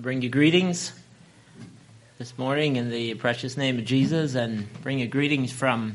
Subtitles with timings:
[0.00, 0.94] bring you greetings
[2.16, 5.94] this morning in the precious name of Jesus and bring you greetings from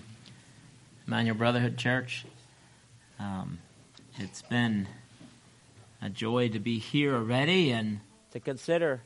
[1.08, 2.24] Emmanuel Brotherhood Church.
[3.20, 3.58] Um,
[4.18, 4.88] it's been
[6.04, 8.00] a joy to be here already and
[8.30, 9.02] to consider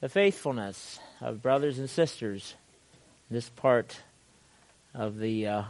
[0.00, 2.56] the faithfulness of brothers and sisters
[3.30, 4.00] this part
[4.92, 5.62] of the uh,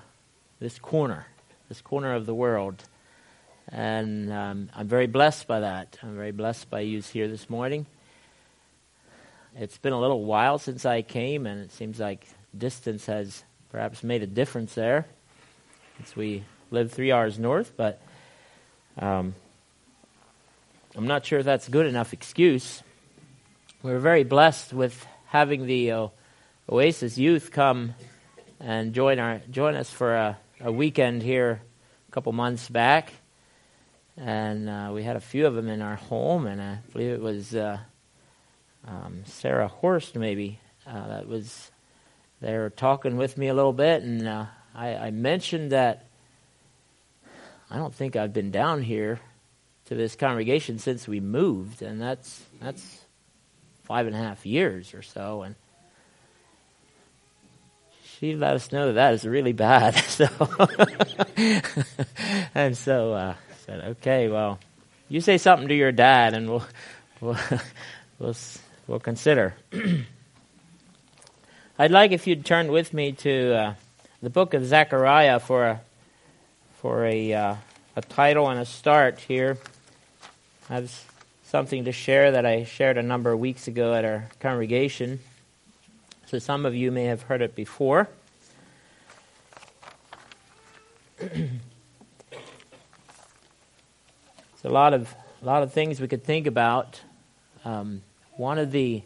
[0.60, 1.26] this corner,
[1.68, 2.84] this corner of the world.
[3.68, 5.98] And um, I'm very blessed by that.
[6.02, 7.84] I'm very blessed by you here this morning.
[9.56, 14.04] It's been a little while since I came, and it seems like distance has perhaps
[14.04, 15.06] made a difference there,
[15.96, 17.72] since we live three hours north.
[17.76, 18.00] But
[18.96, 19.34] um,
[20.94, 22.82] I'm not sure if that's a good enough excuse.
[23.82, 26.08] We were very blessed with having the uh,
[26.70, 27.94] Oasis youth come
[28.60, 31.60] and join our join us for a, a weekend here
[32.08, 33.12] a couple months back,
[34.16, 37.20] and uh, we had a few of them in our home, and I believe it
[37.20, 37.52] was.
[37.52, 37.78] Uh,
[38.86, 41.70] um, Sarah Horst, maybe, uh, that was,
[42.40, 46.06] they were talking with me a little bit, and uh, I, I mentioned that
[47.70, 49.20] I don't think I've been down here
[49.86, 53.04] to this congregation since we moved, and that's that's
[53.84, 55.54] five and a half years or so, and
[58.04, 59.94] she let us know that that is really bad.
[60.08, 60.26] So,
[62.54, 63.34] and so uh,
[63.66, 64.58] said, okay, well,
[65.08, 66.66] you say something to your dad, and we'll
[67.20, 67.38] we'll
[68.18, 68.36] we'll
[68.90, 69.54] we'll consider.
[71.78, 73.74] I'd like if you'd turn with me to uh,
[74.20, 75.80] the book of Zechariah for a,
[76.74, 77.54] for a, uh,
[77.94, 79.58] a title and a start here.
[80.68, 81.04] I have
[81.44, 85.20] something to share that I shared a number of weeks ago at our congregation.
[86.26, 88.08] So some of you may have heard it before.
[91.18, 91.48] There's
[94.64, 97.00] a lot of a lot of things we could think about.
[97.64, 98.02] Um,
[98.40, 99.02] one of the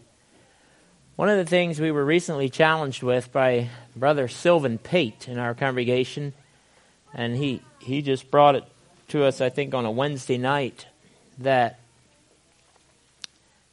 [1.17, 5.55] one of the things we were recently challenged with by Brother Sylvan Pate in our
[5.55, 6.35] congregation,
[7.13, 8.65] and he he just brought it
[9.09, 10.87] to us, I think, on a Wednesday night,
[11.39, 11.81] that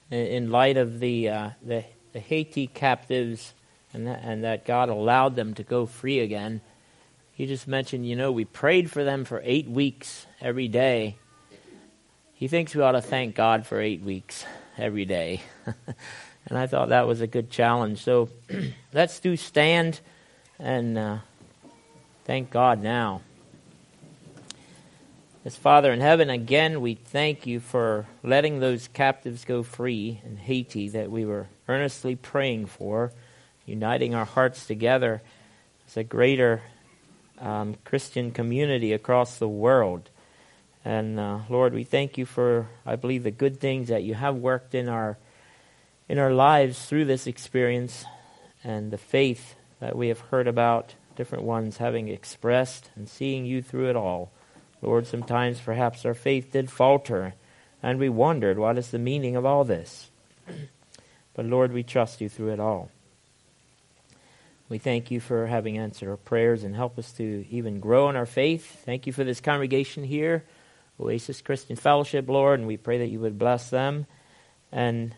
[0.10, 3.54] in light of the uh, the, the Haiti captives
[3.94, 6.62] and that, and that God allowed them to go free again,
[7.34, 11.18] he just mentioned, you know, we prayed for them for eight weeks every day.
[12.34, 14.44] He thinks we ought to thank God for eight weeks
[14.78, 15.42] every day.
[16.48, 18.04] and I thought that was a good challenge.
[18.04, 18.30] So
[18.94, 20.00] let's do stand
[20.60, 21.18] and uh,
[22.26, 23.22] thank God now.
[25.44, 30.38] As Father in heaven, again, we thank you for letting those captives go free in
[30.38, 33.12] Haiti that we were earnestly praying for,
[33.66, 35.24] uniting our hearts together
[35.88, 36.62] as a greater
[37.40, 40.12] um, Christian community across the world.
[40.84, 44.36] And uh, Lord, we thank you for, I believe, the good things that you have
[44.36, 45.18] worked in our
[46.10, 48.04] in our lives through this experience,
[48.66, 53.62] and the faith that we have heard about, different ones having expressed, and seeing you
[53.62, 54.30] through it all.
[54.82, 57.36] Lord, sometimes perhaps our faith did falter,
[57.82, 60.10] and we wondered what is the meaning of all this.
[61.34, 62.90] but Lord, we trust you through it all.
[64.68, 68.16] We thank you for having answered our prayers and help us to even grow in
[68.16, 68.84] our faith.
[68.86, 70.44] Thank you for this congregation here.
[71.02, 74.06] Oasis Christian Fellowship, Lord, and we pray that you would bless them
[74.72, 75.16] and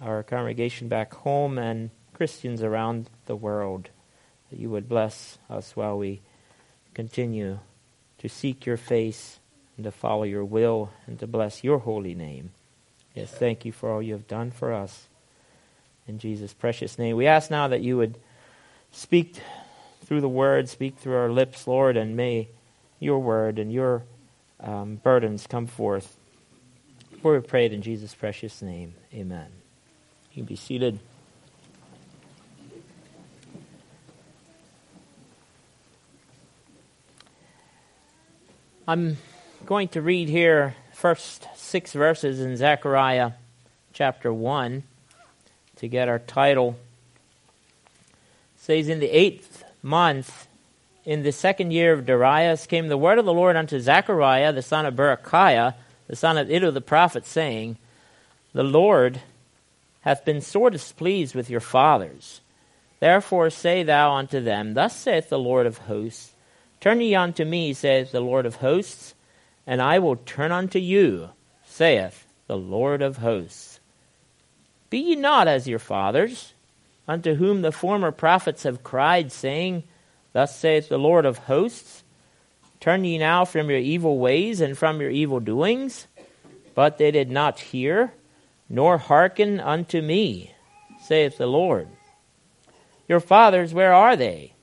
[0.00, 3.90] our congregation back home and Christians around the world.
[4.50, 6.20] That you would bless us while we
[6.94, 7.58] continue
[8.18, 9.38] to seek your face
[9.76, 12.50] and to follow your will and to bless your holy name.
[13.14, 15.08] Yes, thank you for all you have done for us.
[16.06, 17.16] In Jesus' precious name.
[17.16, 18.18] We ask now that you would
[18.90, 19.40] speak
[20.04, 22.48] through the word, speak through our lips, Lord, and may
[22.98, 24.02] your word and your
[24.62, 26.16] um, burdens come forth.
[27.22, 28.94] For we prayed in Jesus' precious name.
[29.12, 29.48] Amen.
[30.32, 30.98] You can be seated.
[38.88, 39.18] I'm
[39.66, 43.32] going to read here first six verses in Zechariah
[43.92, 44.82] chapter 1
[45.76, 46.76] to get our title.
[48.56, 50.48] It says, In the eighth month,
[51.04, 54.62] in the second year of Darius came the word of the Lord unto Zechariah the
[54.62, 55.74] son of Berechiah,
[56.06, 57.78] the son of Iddo the prophet, saying,
[58.52, 59.20] The Lord
[60.02, 62.40] hath been sore displeased with your fathers.
[63.00, 66.32] Therefore say thou unto them, Thus saith the Lord of hosts,
[66.80, 69.14] Turn ye unto me, saith the Lord of hosts,
[69.66, 71.30] and I will turn unto you,
[71.64, 73.80] saith the Lord of hosts.
[74.88, 76.54] Be ye not as your fathers,
[77.06, 79.84] unto whom the former prophets have cried, saying,
[80.32, 82.04] Thus saith the Lord of hosts
[82.80, 86.06] Turn ye now from your evil ways and from your evil doings.
[86.74, 88.14] But they did not hear,
[88.70, 90.54] nor hearken unto me,
[91.02, 91.88] saith the Lord.
[93.06, 94.54] Your fathers, where are they?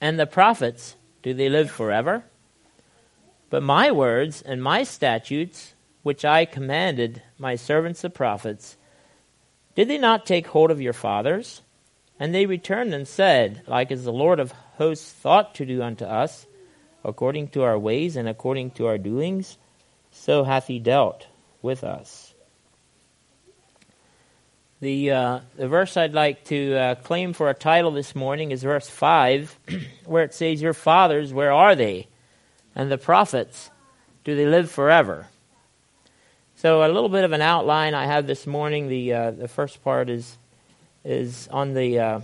[0.00, 2.24] And the prophets, do they live forever?
[3.48, 8.76] But my words and my statutes, which I commanded my servants the prophets,
[9.74, 11.62] did they not take hold of your fathers?
[12.18, 16.04] And they returned and said, Like as the Lord of hosts thought to do unto
[16.04, 16.46] us,
[17.04, 19.58] according to our ways and according to our doings,
[20.10, 21.26] so hath he dealt
[21.62, 22.34] with us.
[24.80, 28.62] The, uh, the verse I'd like to uh, claim for a title this morning is
[28.62, 29.58] verse 5,
[30.04, 32.06] where it says, Your fathers, where are they?
[32.74, 33.70] And the prophets,
[34.24, 35.28] do they live forever?
[36.56, 38.88] So, a little bit of an outline I have this morning.
[38.88, 40.36] The, uh, the first part is,
[41.04, 42.20] is on the, uh,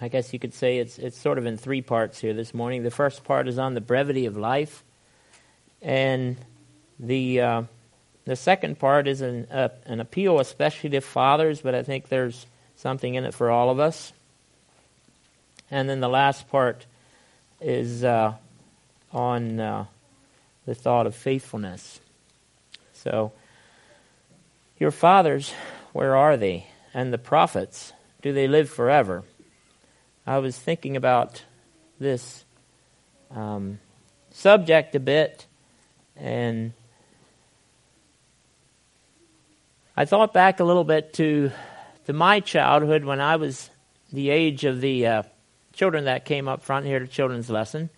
[0.00, 2.82] I guess you could say it's, it's sort of in three parts here this morning.
[2.82, 4.82] The first part is on the brevity of life.
[5.82, 6.36] And
[6.98, 7.62] the uh,
[8.24, 12.46] the second part is an, uh, an appeal, especially to fathers, but I think there's
[12.76, 14.12] something in it for all of us.
[15.70, 16.86] And then the last part
[17.60, 18.34] is uh,
[19.12, 19.86] on uh,
[20.66, 22.00] the thought of faithfulness.
[22.92, 23.32] So,
[24.78, 25.52] your fathers,
[25.92, 26.66] where are they?
[26.92, 27.92] And the prophets,
[28.22, 29.24] do they live forever?
[30.26, 31.44] I was thinking about
[31.98, 32.44] this
[33.30, 33.78] um,
[34.30, 35.46] subject a bit,
[36.16, 36.72] and
[39.96, 41.50] I thought back a little bit to
[42.06, 43.70] to my childhood when I was
[44.12, 45.22] the age of the uh,
[45.72, 47.90] children that came up front here to children's lesson.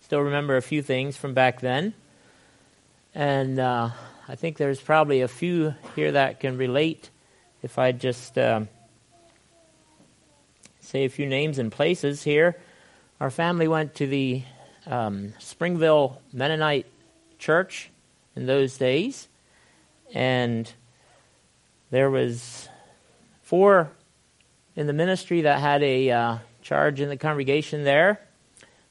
[0.00, 1.94] Still remember a few things from back then,
[3.14, 3.90] and uh,
[4.28, 7.10] I think there's probably a few here that can relate.
[7.62, 8.68] If I just um,
[10.92, 12.54] say a few names and places here,
[13.18, 14.42] our family went to the
[14.84, 16.84] um, Springville Mennonite
[17.38, 17.88] Church
[18.36, 19.26] in those days.
[20.12, 20.70] And
[21.90, 22.68] there was
[23.40, 23.90] four
[24.76, 28.20] in the ministry that had a uh, charge in the congregation there.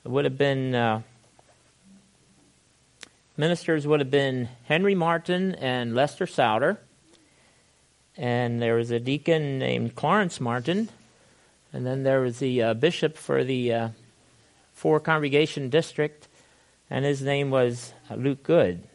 [0.03, 1.03] It would have been uh,
[3.37, 6.79] ministers would have been Henry Martin and Lester Souter,
[8.17, 10.89] and there was a deacon named Clarence Martin,
[11.73, 13.89] and then there was the uh, bishop for the uh,
[14.73, 16.27] four congregation district,
[16.89, 18.87] and his name was Luke Good.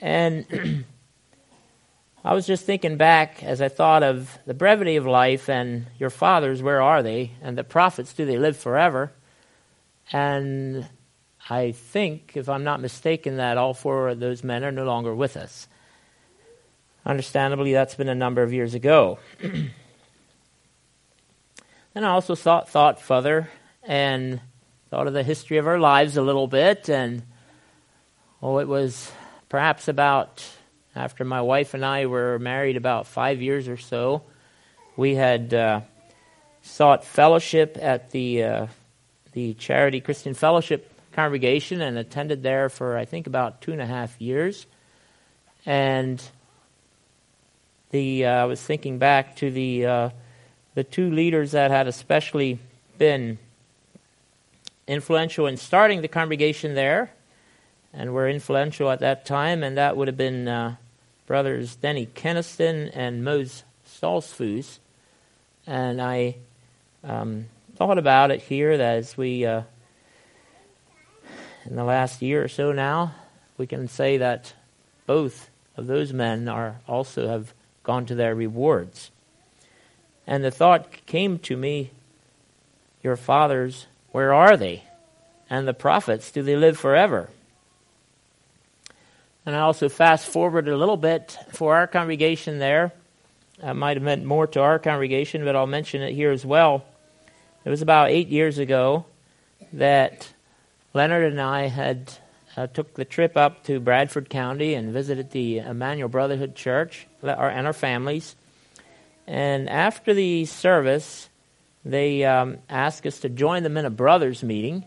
[0.00, 0.46] And
[2.24, 6.10] I was just thinking back as I thought of the brevity of life and your
[6.10, 7.32] fathers, where are they?
[7.42, 9.12] And the prophets, do they live forever?
[10.12, 10.88] And
[11.48, 15.14] I think, if I'm not mistaken, that all four of those men are no longer
[15.14, 15.68] with us.
[17.06, 19.18] Understandably, that's been a number of years ago.
[21.94, 23.48] then I also thought, thought further
[23.82, 24.40] and
[24.90, 26.88] thought of the history of our lives a little bit.
[26.88, 27.22] And,
[28.42, 29.10] oh, it was
[29.48, 30.44] perhaps about
[30.94, 34.22] after my wife and I were married about five years or so,
[34.96, 35.80] we had uh,
[36.62, 38.66] sought fellowship at the uh,
[39.32, 43.86] the Charity Christian Fellowship congregation and attended there for I think about two and a
[43.86, 44.66] half years.
[45.64, 46.22] And
[47.90, 50.10] the uh, I was thinking back to the uh,
[50.74, 52.58] the two leaders that had especially
[52.98, 53.38] been
[54.86, 57.12] influential in starting the congregation there
[57.92, 60.76] and were influential at that time, and that would have been uh,
[61.26, 64.78] brothers Denny Kenniston and Mose Stoltzfus.
[65.66, 66.36] And I
[67.04, 67.46] um,
[67.76, 69.62] thought about it here that as we, uh,
[71.66, 73.14] in the last year or so now,
[73.58, 74.54] we can say that
[75.06, 79.10] both of those men are also have gone to their rewards.
[80.30, 81.90] And the thought came to me,
[83.02, 84.84] your fathers, where are they?
[85.50, 87.28] And the prophets, do they live forever?
[89.44, 92.92] And I also fast forward a little bit for our congregation there.
[93.58, 96.84] That might have meant more to our congregation, but I'll mention it here as well.
[97.64, 99.06] It was about eight years ago
[99.72, 100.32] that
[100.94, 102.12] Leonard and I had
[102.56, 107.66] uh, took the trip up to Bradford County and visited the Emmanuel Brotherhood Church and
[107.66, 108.36] our families.
[109.30, 111.28] And after the service,
[111.84, 114.84] they um, asked us to join them in a brothers meeting.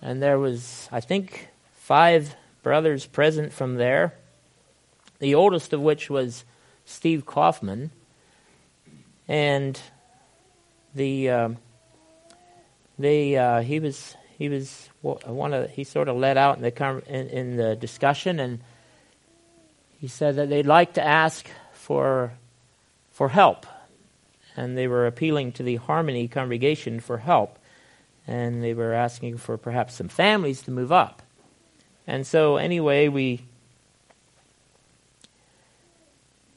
[0.00, 4.14] And there was, I think, five brothers present from there,
[5.18, 6.44] the oldest of which was
[6.84, 7.90] Steve Kaufman.
[9.26, 9.80] And
[10.94, 11.56] the
[12.96, 17.02] they uh, he was he was one of he sort of led out in the
[17.08, 18.60] in, in the discussion, and
[19.98, 22.32] he said that they'd like to ask for
[23.18, 23.66] for help,
[24.56, 27.58] and they were appealing to the Harmony congregation for help,
[28.28, 31.20] and they were asking for perhaps some families to move up.
[32.06, 33.42] And so, anyway, we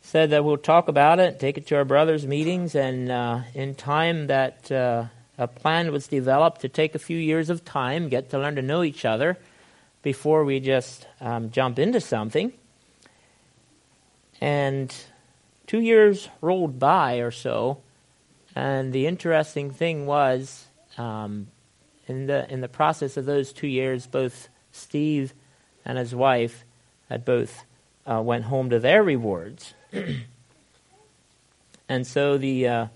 [0.03, 3.73] said that we'll talk about it, take it to our brothers' meetings, and uh, in
[3.73, 5.05] time that uh,
[5.39, 8.61] a plan was developed to take a few years of time, get to learn to
[8.61, 9.35] know each other
[10.03, 12.53] before we just um, jump into something.
[14.39, 14.95] And
[15.71, 17.77] two years rolled by or so,
[18.53, 20.65] and the interesting thing was,
[20.97, 21.47] um,
[22.07, 25.33] in the in the process of those two years, both Steve
[25.85, 26.65] and his wife
[27.07, 27.63] had both
[28.05, 29.73] uh, went home to their rewards,
[31.87, 32.87] and so the uh,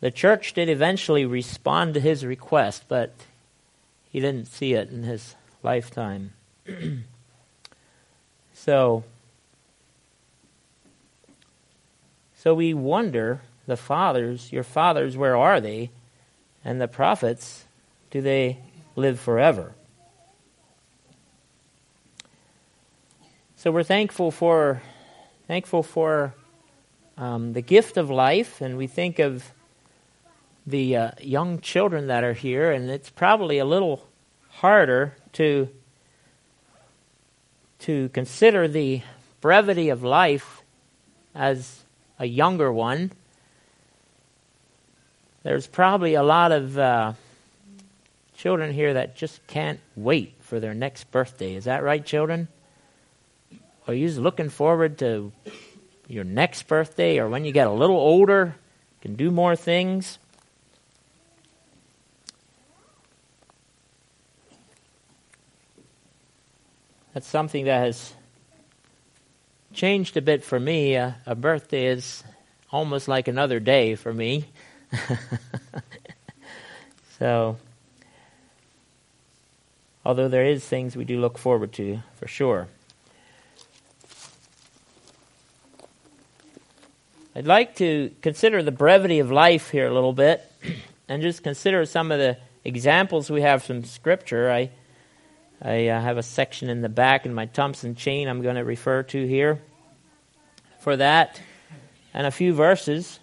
[0.00, 3.14] the church did eventually respond to his request, but
[4.10, 6.32] he didn't see it in his lifetime.
[8.52, 9.04] so
[12.44, 15.88] So we wonder the fathers, your fathers, where are they?
[16.62, 17.64] And the prophets,
[18.10, 18.58] do they
[18.96, 19.72] live forever?
[23.56, 24.82] So we're thankful for
[25.48, 26.34] thankful for
[27.16, 29.50] um, the gift of life, and we think of
[30.66, 34.06] the uh, young children that are here, and it's probably a little
[34.50, 35.70] harder to
[37.78, 39.00] to consider the
[39.40, 40.62] brevity of life
[41.34, 41.83] as
[42.18, 43.12] a younger one.
[45.42, 47.12] There's probably a lot of uh,
[48.36, 51.54] children here that just can't wait for their next birthday.
[51.54, 52.48] Is that right, children?
[53.86, 55.32] Are you looking forward to
[56.08, 58.56] your next birthday or when you get a little older,
[59.02, 60.18] can do more things?
[67.12, 68.12] That's something that has
[69.74, 70.96] changed a bit for me.
[70.96, 72.24] Uh, a birthday is
[72.70, 74.46] almost like another day for me.
[77.18, 77.56] so,
[80.04, 82.68] although there is things we do look forward to for sure.
[87.36, 90.48] I'd like to consider the brevity of life here a little bit
[91.08, 94.52] and just consider some of the examples we have from Scripture.
[94.52, 94.70] I
[95.62, 98.64] I uh, have a section in the back in my Thompson chain I'm going to
[98.64, 99.60] refer to here
[100.80, 101.40] for that
[102.12, 103.18] and a few verses.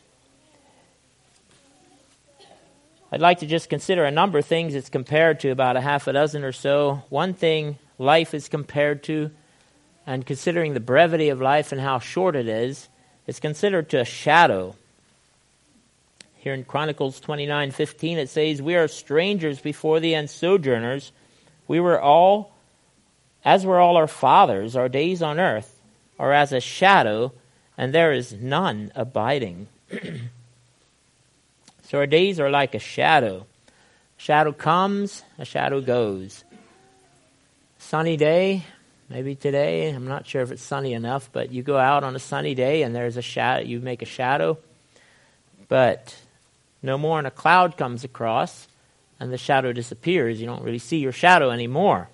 [3.12, 6.08] I'd like to just consider a number of things it's compared to, about a half
[6.08, 7.04] a dozen or so.
[7.10, 9.32] One thing life is compared to,
[10.08, 12.88] and considering the brevity of life and how short it is,
[13.28, 14.76] it's considered to a shadow.
[16.38, 21.12] Here in Chronicles 29:15 it says, "We are strangers before thee and sojourners."
[21.72, 22.52] We were all,
[23.46, 25.80] as were all our fathers, our days on earth
[26.20, 27.32] are as a shadow,
[27.78, 29.70] and there is none abiding.
[31.84, 33.46] so our days are like a shadow.
[33.70, 36.44] A shadow comes, a shadow goes.
[37.80, 38.66] Sunny day,
[39.08, 42.20] maybe today, I'm not sure if it's sunny enough, but you go out on a
[42.20, 44.58] sunny day and there's a shadow, you make a shadow,
[45.70, 46.18] but
[46.84, 48.68] no more and a cloud comes across
[49.22, 50.42] and the shadow disappears.
[50.42, 52.10] You don't really see your shadow anymore.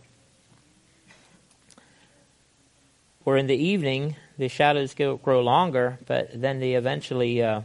[3.23, 7.61] Or in the evening, the shadows grow longer, but then they eventually uh,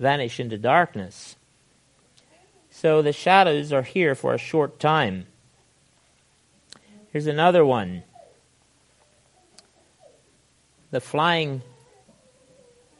[0.00, 1.36] vanish into darkness.
[2.68, 5.28] So the shadows are here for a short time.
[7.12, 8.02] Here's another one
[10.90, 11.62] the flying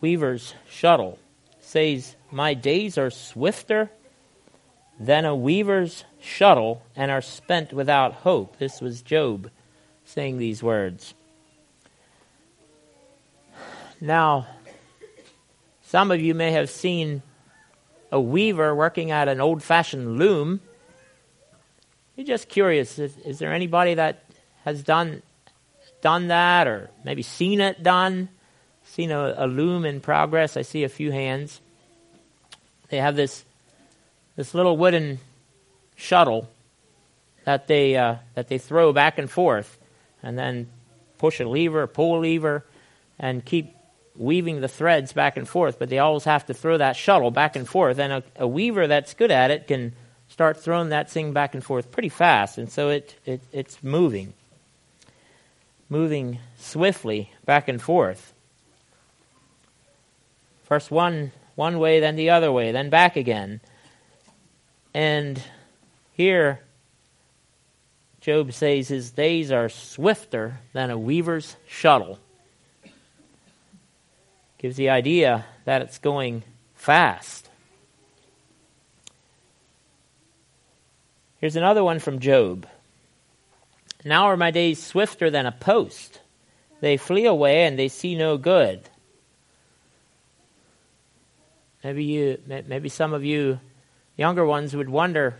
[0.00, 1.18] weaver's shuttle
[1.58, 3.90] says, My days are swifter
[5.00, 8.58] than a weaver's shuttle and are spent without hope.
[8.58, 9.50] This was Job
[10.04, 11.14] saying these words.
[13.98, 14.46] Now,
[15.82, 17.22] some of you may have seen
[18.12, 20.60] a weaver working at an old fashioned loom.
[22.14, 24.24] You're just curious is, is, there anybody that
[24.66, 25.22] has done,
[26.02, 28.28] done that or maybe seen it done?
[28.84, 30.58] Seen a, a loom in progress?
[30.58, 31.60] I see a few hands.
[32.88, 33.44] They have this
[34.40, 35.18] this little wooden
[35.96, 36.48] shuttle
[37.44, 39.76] that they uh, that they throw back and forth,
[40.22, 40.66] and then
[41.18, 42.64] push a lever, pull a lever,
[43.18, 43.76] and keep
[44.16, 45.78] weaving the threads back and forth.
[45.78, 48.86] But they always have to throw that shuttle back and forth, and a, a weaver
[48.86, 49.92] that's good at it can
[50.30, 54.32] start throwing that thing back and forth pretty fast, and so it, it it's moving,
[55.90, 58.32] moving swiftly back and forth.
[60.64, 63.60] First one one way, then the other way, then back again.
[64.92, 65.42] And
[66.12, 66.60] here,
[68.20, 72.18] Job says his days are swifter than a weaver's shuttle.
[74.58, 76.42] Gives the idea that it's going
[76.74, 77.48] fast.
[81.38, 82.66] Here's another one from Job.
[84.04, 86.20] Now are my days swifter than a post.
[86.80, 88.82] They flee away and they see no good.
[91.82, 93.58] maybe you, maybe some of you
[94.20, 95.34] younger ones would wonder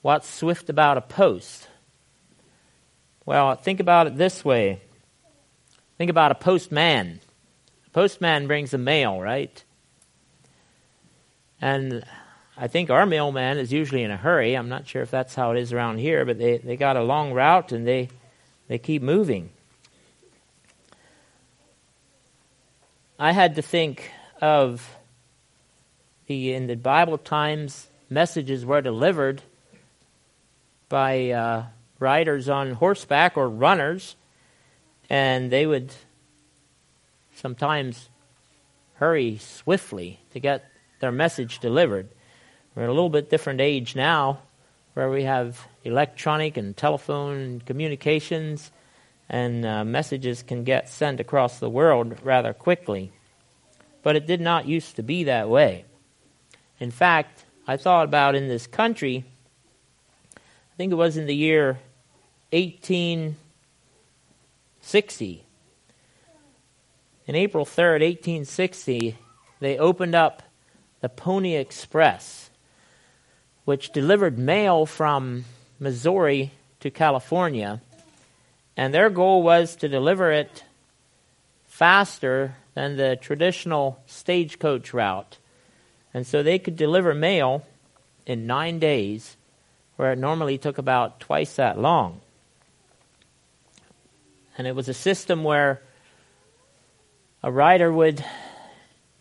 [0.00, 1.68] what's swift about a post.
[3.26, 4.80] Well, think about it this way.
[5.98, 7.20] Think about a postman.
[7.86, 9.62] A postman brings the mail, right?
[11.60, 12.02] And
[12.56, 14.54] I think our mailman is usually in a hurry.
[14.54, 17.02] I'm not sure if that's how it is around here, but they, they got a
[17.02, 18.08] long route and they,
[18.68, 19.50] they keep moving.
[23.18, 24.96] I had to think of
[26.30, 29.42] in the Bible times messages were delivered
[30.88, 31.64] by uh,
[31.98, 34.14] riders on horseback or runners,
[35.08, 35.92] and they would
[37.34, 38.08] sometimes
[38.94, 40.64] hurry swiftly to get
[41.00, 42.08] their message delivered.
[42.74, 44.40] We're in a little bit different age now
[44.94, 48.70] where we have electronic and telephone communications
[49.28, 53.10] and uh, messages can get sent across the world rather quickly.
[54.02, 55.84] But it did not used to be that way.
[56.80, 59.24] In fact, I thought about in this country,
[60.36, 60.40] I
[60.76, 61.78] think it was in the year
[62.52, 65.44] 1860.
[67.26, 69.16] In April 3rd, 1860,
[69.60, 70.42] they opened up
[71.00, 72.50] the Pony Express,
[73.64, 75.44] which delivered mail from
[75.78, 77.80] Missouri to California
[78.80, 80.64] and their goal was to deliver it
[81.66, 85.36] faster than the traditional stagecoach route.
[86.12, 87.64] And so they could deliver mail
[88.26, 89.36] in nine days,
[89.96, 92.20] where it normally took about twice that long.
[94.58, 95.82] And it was a system where
[97.42, 98.24] a rider would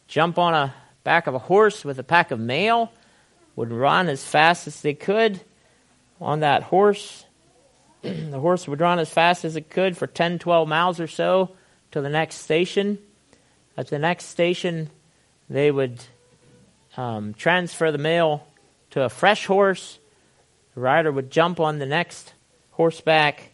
[0.08, 2.92] jump on a back of a horse with a pack of mail,
[3.56, 5.42] would run as fast as they could
[6.22, 7.26] on that horse,
[8.02, 11.52] the horse would run as fast as it could for 10, 12 miles or so
[11.92, 12.98] to the next station.
[13.78, 14.90] At the next station,
[15.50, 16.04] they would
[16.98, 18.46] um, transfer the mail
[18.92, 20.00] to a fresh horse.
[20.76, 22.34] The rider would jump on the next
[22.72, 23.52] horseback,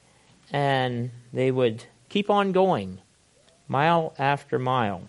[0.51, 2.99] and they would keep on going,
[3.67, 5.07] mile after mile.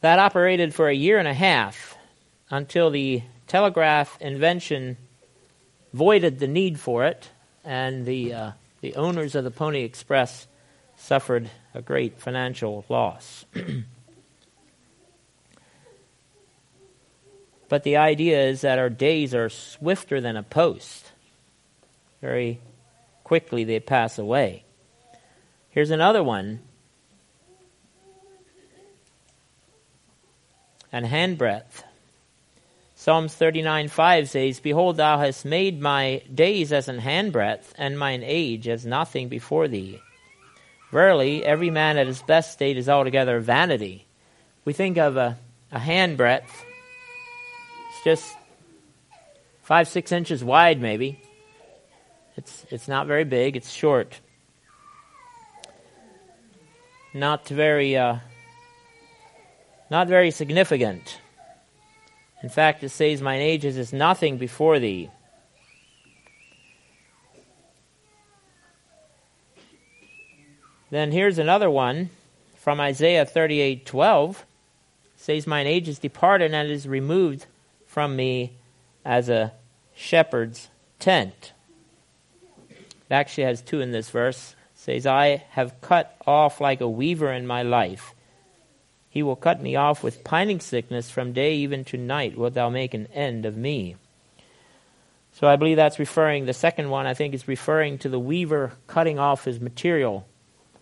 [0.00, 1.96] That operated for a year and a half
[2.48, 4.96] until the telegraph invention
[5.92, 7.28] voided the need for it,
[7.64, 10.46] and the, uh, the owners of the Pony Express
[10.96, 13.44] suffered a great financial loss.
[17.68, 21.12] but the idea is that our days are swifter than a post.
[22.20, 22.58] Very
[23.24, 24.64] quickly they pass away.
[25.70, 26.60] Here's another one.
[30.92, 31.84] And handbreadth.
[32.96, 38.68] Psalms 39:5 says, Behold, thou hast made my days as an handbreadth, and mine age
[38.68, 40.00] as nothing before thee.
[40.90, 44.06] Verily, every man at his best state is altogether vanity.
[44.64, 45.38] We think of a,
[45.70, 48.36] a handbreadth, it's just
[49.62, 51.20] five, six inches wide, maybe.
[52.36, 54.20] It's, it's not very big, it's short.
[57.14, 58.18] Not very, uh,
[59.90, 61.20] not very significant.
[62.42, 65.10] In fact, it says, Mine age is nothing before thee.
[70.90, 72.10] Then here's another one
[72.56, 74.36] from Isaiah 38:12.
[75.16, 77.46] Says, Mine age is departed and is removed
[77.86, 78.52] from me
[79.04, 79.52] as a
[79.94, 81.52] shepherd's tent.
[82.70, 84.54] It actually has two in this verse.
[84.74, 88.14] It says, I have cut off like a weaver in my life
[89.10, 92.38] he will cut me off with pining sickness from day even to night.
[92.38, 93.96] Wilt thou make an end of me?
[95.32, 98.72] So I believe that's referring, the second one I think is referring to the weaver
[98.86, 100.26] cutting off his material,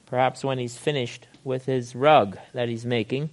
[0.08, 3.30] perhaps when he's finished with his rug that he's making.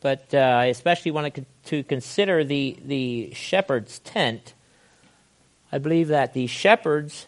[0.00, 4.54] But uh, I especially want to, to consider the, the shepherd's tent.
[5.70, 7.26] I believe that the shepherds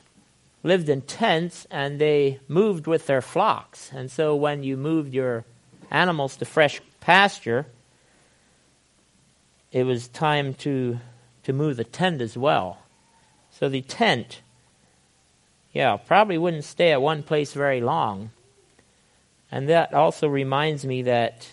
[0.62, 3.90] lived in tents and they moved with their flocks.
[3.92, 5.44] And so when you moved your
[5.90, 7.66] animals to fresh pasture,
[9.72, 11.00] it was time to,
[11.42, 12.78] to move the tent as well.
[13.50, 14.40] So the tent,
[15.72, 18.30] yeah, probably wouldn't stay at one place very long.
[19.50, 21.48] And that also reminds me that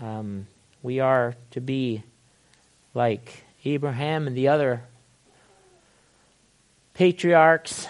[0.00, 0.46] um,
[0.82, 2.02] we are to be
[2.94, 4.82] like Abraham and the other
[6.94, 7.86] patriarchs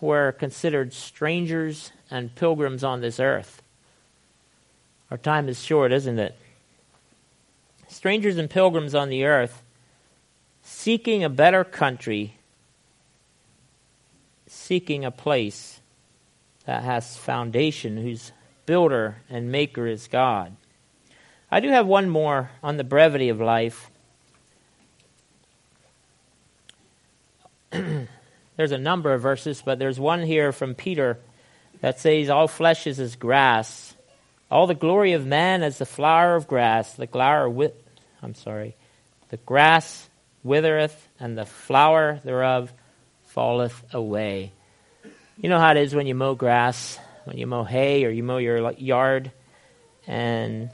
[0.00, 3.62] were considered strangers and pilgrims on this earth.
[5.10, 6.38] Our time is short, isn't it?
[7.88, 9.62] Strangers and pilgrims on the earth,
[10.62, 12.36] seeking a better country,
[14.62, 15.80] seeking a place
[16.66, 18.32] that has foundation, whose
[18.64, 20.56] builder and maker is God.
[21.50, 23.90] I do have one more on the brevity of life.
[27.70, 31.18] there's a number of verses, but there's one here from Peter
[31.80, 33.94] that says, All flesh is as grass,
[34.50, 36.94] all the glory of man as the flower of grass.
[36.94, 37.72] The flower with,
[38.22, 38.76] I'm sorry,
[39.30, 40.08] the grass
[40.44, 42.72] withereth, and the flower thereof
[43.34, 44.52] falleth away.
[45.38, 48.22] You know how it is when you mow grass, when you mow hay, or you
[48.22, 49.32] mow your yard,
[50.06, 50.70] and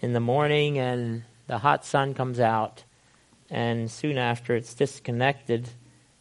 [0.00, 2.84] in the morning, and the hot sun comes out,
[3.50, 5.68] and soon after it's disconnected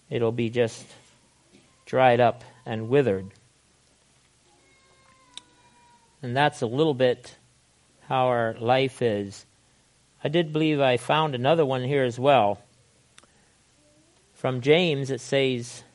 [0.09, 0.85] it'll be just
[1.85, 3.31] dried up and withered.
[6.21, 7.35] And that's a little bit
[8.07, 9.45] how our life is.
[10.23, 12.61] I did believe I found another one here as well.
[14.43, 15.85] From James, it says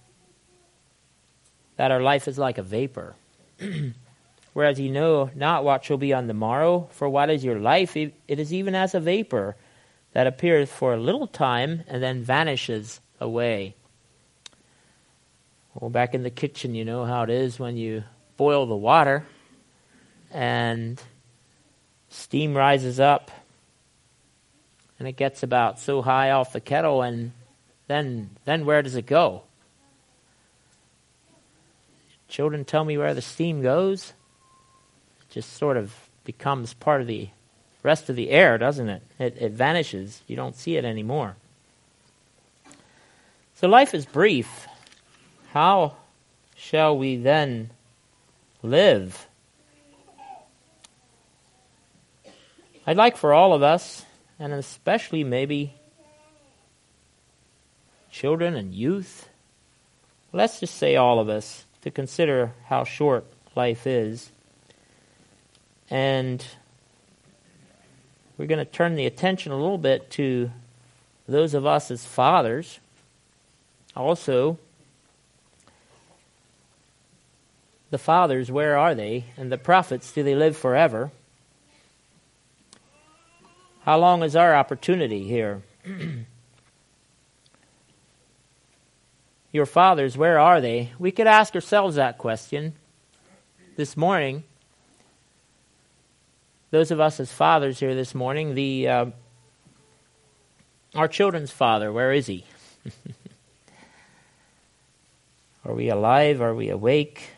[1.77, 3.15] that our life is like a vapor.
[4.55, 7.95] Whereas you know not what shall be on the morrow, for what is your life?
[7.95, 9.55] It is even as a vapor
[10.13, 13.75] that appeareth for a little time and then vanishes away.
[15.75, 18.05] Well, back in the kitchen, you know how it is when you
[18.39, 19.27] boil the water
[20.31, 20.99] and
[22.09, 23.31] steam rises up
[24.99, 27.33] and it gets about so high off the kettle and
[27.89, 29.43] then then where does it go?
[32.29, 34.13] Children tell me where the steam goes.
[35.21, 37.31] It just sort of becomes part of the
[37.83, 39.03] rest of the air, doesn't it?
[39.19, 40.23] It, it vanishes.
[40.27, 41.37] You don't see it anymore.
[43.55, 44.69] So life is brief.
[45.53, 45.97] How
[46.55, 47.71] shall we then
[48.63, 49.27] live?
[52.87, 54.05] I'd like for all of us,
[54.39, 55.75] and especially maybe
[58.11, 59.29] children and youth,
[60.33, 64.31] let's just say all of us, to consider how short life is.
[65.91, 66.45] And
[68.37, 70.51] we're going to turn the attention a little bit to
[71.27, 72.81] those of us as fathers.
[73.97, 74.59] Also,
[77.91, 79.25] the fathers, where are they?
[79.37, 81.11] And the prophets, do they live forever?
[83.83, 85.63] How long is our opportunity here?
[89.51, 90.93] Your fathers, where are they?
[90.99, 92.75] We could ask ourselves that question
[93.77, 94.45] this morning.
[96.71, 99.07] Those of us as fathers here this morning, the uh,
[100.95, 102.45] our children's father, where is he?
[105.65, 106.43] are we alive?
[106.43, 107.31] Are we awake?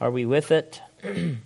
[0.00, 0.80] Are we with it?
[1.02, 1.36] so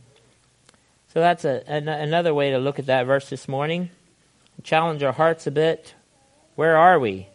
[1.15, 3.91] that's a, an, another way to look at that verse this morning.
[4.63, 5.95] Challenge our hearts a bit.
[6.55, 7.29] Where are we?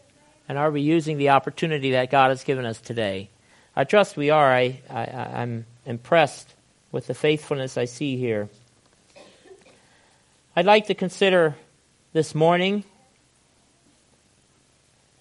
[0.50, 3.30] And are we using the opportunity that God has given us today?
[3.76, 4.52] I trust we are.
[4.52, 5.04] I, I,
[5.42, 6.56] I'm impressed
[6.92, 8.50] with the faithfulness I see here.
[10.56, 11.56] I'd like to consider
[12.14, 12.84] this morning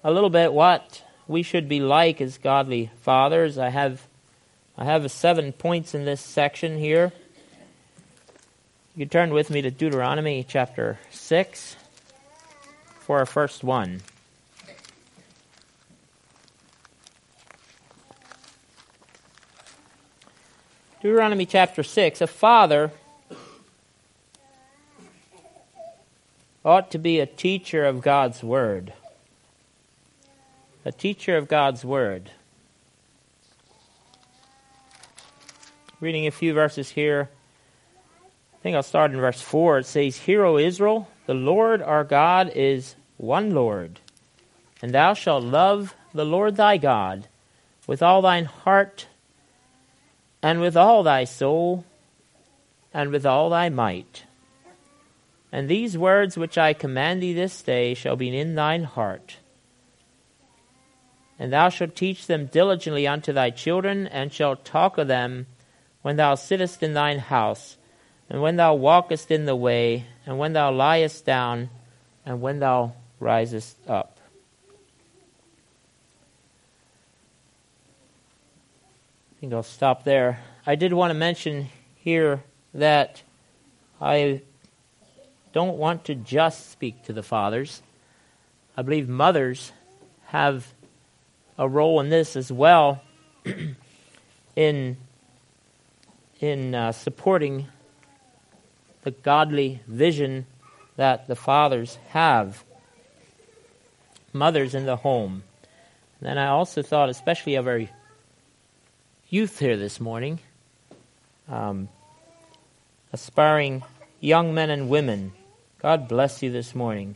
[0.03, 3.59] a little bit what we should be like as godly fathers.
[3.59, 4.07] I have
[4.79, 7.13] I have seven points in this section here.
[8.97, 11.77] You turn with me to Deuteronomy chapter 6
[13.01, 14.01] for our first one.
[21.01, 22.21] Deuteronomy chapter 6.
[22.21, 22.91] A father
[26.65, 28.93] ought to be a teacher of God's Word.
[30.85, 32.31] A teacher of God's Word.
[36.01, 37.29] reading a few verses here.
[38.55, 39.79] I think I'll start in verse 4.
[39.79, 44.01] It says, Hear, O Israel, the Lord our God is one Lord,
[44.81, 47.29] and thou shalt love the Lord thy God
[47.87, 49.07] with all thine heart,
[50.43, 51.85] and with all thy soul,
[52.93, 54.25] and with all thy might.
[55.51, 59.39] And these words which I command thee this day shall be in thine heart.
[61.39, 65.47] And thou shalt teach them diligently unto thy children, and shalt talk of them
[66.03, 67.77] when thou sittest in thine house,
[68.29, 71.71] and when thou walkest in the way, and when thou liest down,
[72.27, 74.18] and when thou risest up.
[79.39, 80.41] I think I'll stop there.
[80.67, 82.43] I did want to mention here
[82.75, 83.23] that
[84.01, 84.43] I
[85.53, 87.81] don't want to just speak to the fathers.
[88.77, 89.71] I believe mothers
[90.25, 90.67] have
[91.57, 93.01] a role in this as well
[94.57, 94.97] in
[96.41, 97.69] in uh, supporting
[99.05, 100.47] the godly vision
[100.97, 102.65] that the fathers have.
[104.33, 105.45] Mothers in the home.
[106.19, 107.87] And then I also thought, especially of our
[109.31, 110.39] youth here this morning,
[111.51, 111.89] um,
[113.13, 113.83] aspiring
[114.21, 115.33] young men and women.
[115.81, 117.15] God bless you this morning.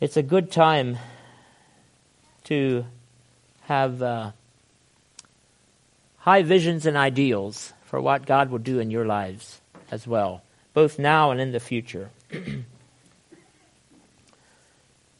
[0.00, 0.96] It's a good time
[2.44, 2.86] to
[3.64, 4.32] have uh,
[6.18, 10.98] high visions and ideals for what God will do in your lives as well, both
[10.98, 12.08] now and in the future.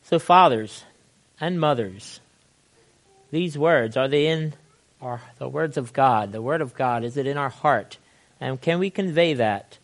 [0.05, 0.85] so, fathers
[1.39, 2.21] and mothers,
[3.33, 4.53] these words are they in
[5.01, 6.31] our, the words of God?
[6.31, 7.99] The Word of God is it in our heart,
[8.41, 9.79] and can we convey that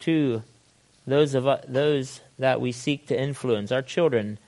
[0.00, 0.42] to
[1.06, 4.38] those of uh, those that we seek to influence, our children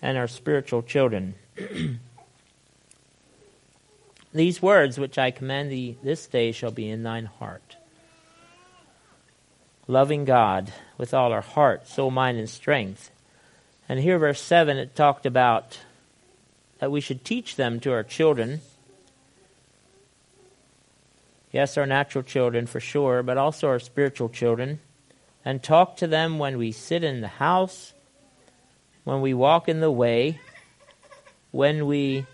[0.00, 1.34] and our spiritual children?
[4.34, 7.76] These words which I command thee this day shall be in thine heart.
[9.88, 13.10] Loving God with all our heart, soul, mind, and strength.
[13.88, 15.78] And here, verse 7, it talked about
[16.78, 18.60] that we should teach them to our children.
[21.52, 24.80] Yes, our natural children for sure, but also our spiritual children.
[25.44, 27.94] And talk to them when we sit in the house,
[29.04, 30.40] when we walk in the way,
[31.52, 32.26] when we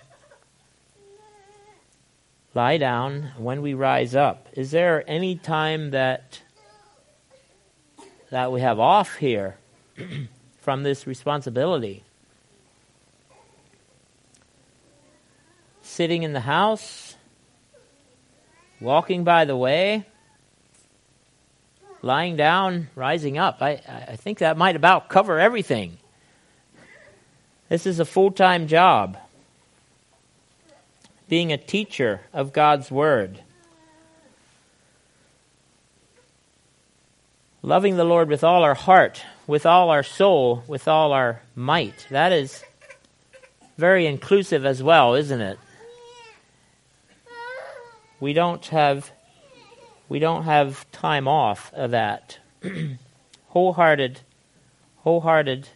[2.55, 4.49] lie down when we rise up.
[4.53, 6.41] Is there any time that
[8.31, 9.57] that we have off here
[10.61, 12.03] from this responsibility?
[15.93, 17.17] Sitting in the house,
[18.81, 20.07] walking by the way,
[22.01, 23.59] lying down, rising up.
[23.61, 23.73] I,
[24.09, 25.99] I think that might about cover everything.
[27.69, 29.19] This is a full time job
[31.29, 33.43] being a teacher of God's Word.
[37.61, 42.07] Loving the Lord with all our heart, with all our soul, with all our might.
[42.09, 42.65] That is
[43.77, 45.59] very inclusive as well, isn't it?
[48.23, 49.11] We don't have
[50.09, 52.39] we don't have time off of that.
[53.49, 54.21] wholehearted
[54.99, 55.71] wholehearted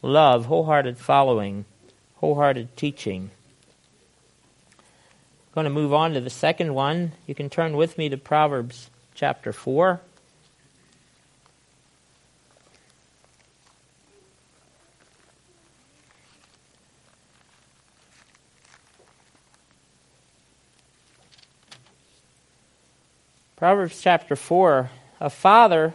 [0.00, 1.64] love, wholehearted following,
[2.18, 3.32] wholehearted teaching
[4.78, 4.84] I'm
[5.52, 7.10] going to move on to the second one.
[7.26, 10.00] You can turn with me to Proverbs chapter 4.
[23.64, 25.94] Proverbs chapter 4 A father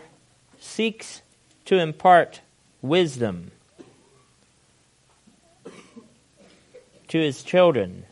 [0.59, 1.21] seeks
[1.65, 2.41] to impart
[2.81, 3.51] wisdom
[7.09, 8.05] to his children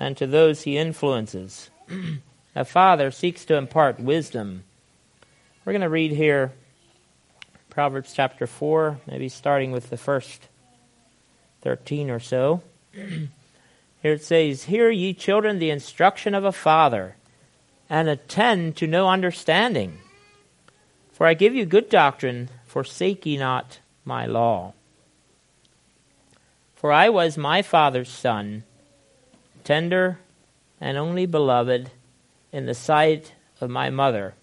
[0.00, 1.68] and to those he influences.
[2.56, 4.64] a father seeks to impart wisdom.
[5.66, 6.52] We're going to read here
[7.68, 10.48] Proverbs chapter 4, maybe starting with the first
[11.60, 12.62] 13 or so.
[12.94, 13.28] here
[14.02, 17.16] it says, Hear ye children the instruction of a father,
[17.94, 19.96] and attend to know understanding.
[21.12, 24.72] For I give you good doctrine, forsake ye not my law.
[26.74, 28.64] For I was my father's son
[29.62, 30.18] tender
[30.80, 31.92] and only beloved
[32.50, 34.34] in the sight of my mother.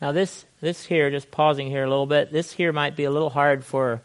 [0.00, 3.10] Now, this, this here, just pausing here a little bit, this here might be a
[3.10, 4.00] little hard for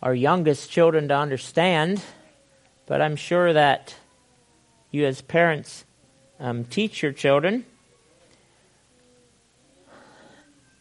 [0.00, 2.00] our youngest children to understand,
[2.86, 3.96] but I'm sure that
[4.92, 5.84] you, as parents,
[6.44, 7.64] um, teach your children.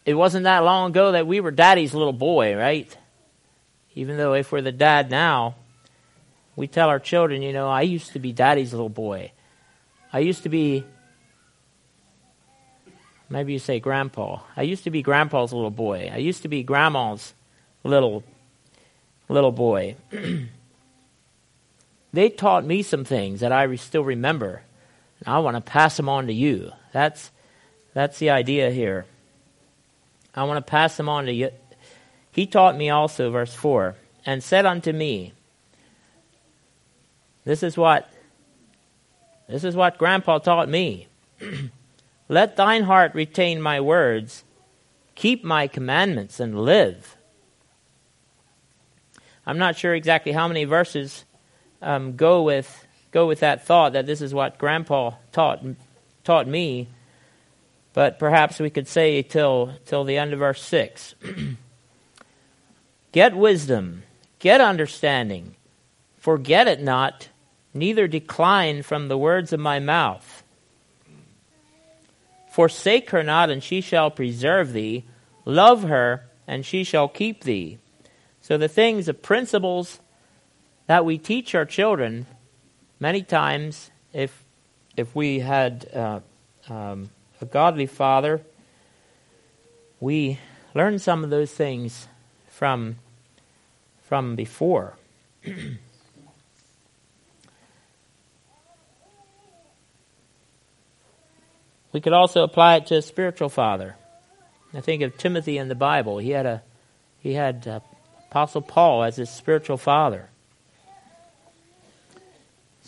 [0.06, 2.96] It wasn't that long ago that we were daddy's little boy, right?
[3.96, 5.56] Even though if we're the dad now,
[6.58, 9.32] we tell our children, you know, I used to be daddy's little boy.
[10.12, 10.84] I used to be,
[13.30, 14.42] maybe you say grandpa.
[14.58, 16.12] I used to be grandpa's little boy.
[16.14, 17.34] I used to be grandma's
[17.86, 18.26] little,
[19.30, 19.96] little boy.
[22.14, 24.64] they taught me some things that I still remember.
[25.26, 26.72] I want to pass them on to you.
[26.92, 27.32] That's,
[27.94, 29.06] that's the idea here.
[30.36, 31.52] I want to pass them on to you.
[32.32, 35.34] He taught me also, verse 4, and said unto me,
[37.46, 38.10] this is what
[39.48, 41.08] this is what grandpa taught me.
[42.30, 44.44] Let thine heart retain my words,
[45.16, 47.18] keep my commandments and live.
[49.46, 51.26] I'm not sure exactly how many verses
[51.82, 52.83] um, go with
[53.14, 55.64] go with that thought that this is what grandpa taught
[56.24, 56.90] taught me,
[57.94, 61.16] but perhaps we could say till till the end of verse 6.
[63.12, 64.04] get wisdom,
[64.40, 65.56] get understanding,
[66.18, 67.30] forget it not,
[67.74, 70.44] neither decline from the words of my mouth.
[72.50, 75.06] Forsake her not, and she shall preserve thee.
[75.46, 77.80] Love her, and she shall keep thee.
[78.42, 80.00] So the things, the principles
[80.86, 82.28] that we teach our children
[83.00, 84.44] many times if
[84.96, 86.20] if we had uh,
[86.70, 87.10] um,
[87.42, 88.42] a godly father
[90.00, 90.38] we
[90.74, 92.10] learn some of those things
[92.50, 92.98] from
[94.02, 94.98] from before.
[101.94, 103.96] We could also apply it to a spiritual father.
[104.74, 106.18] I think of timothy in the bible.
[106.18, 106.64] He had a
[107.20, 107.82] he had uh,
[108.32, 110.30] apostle paul as his spiritual father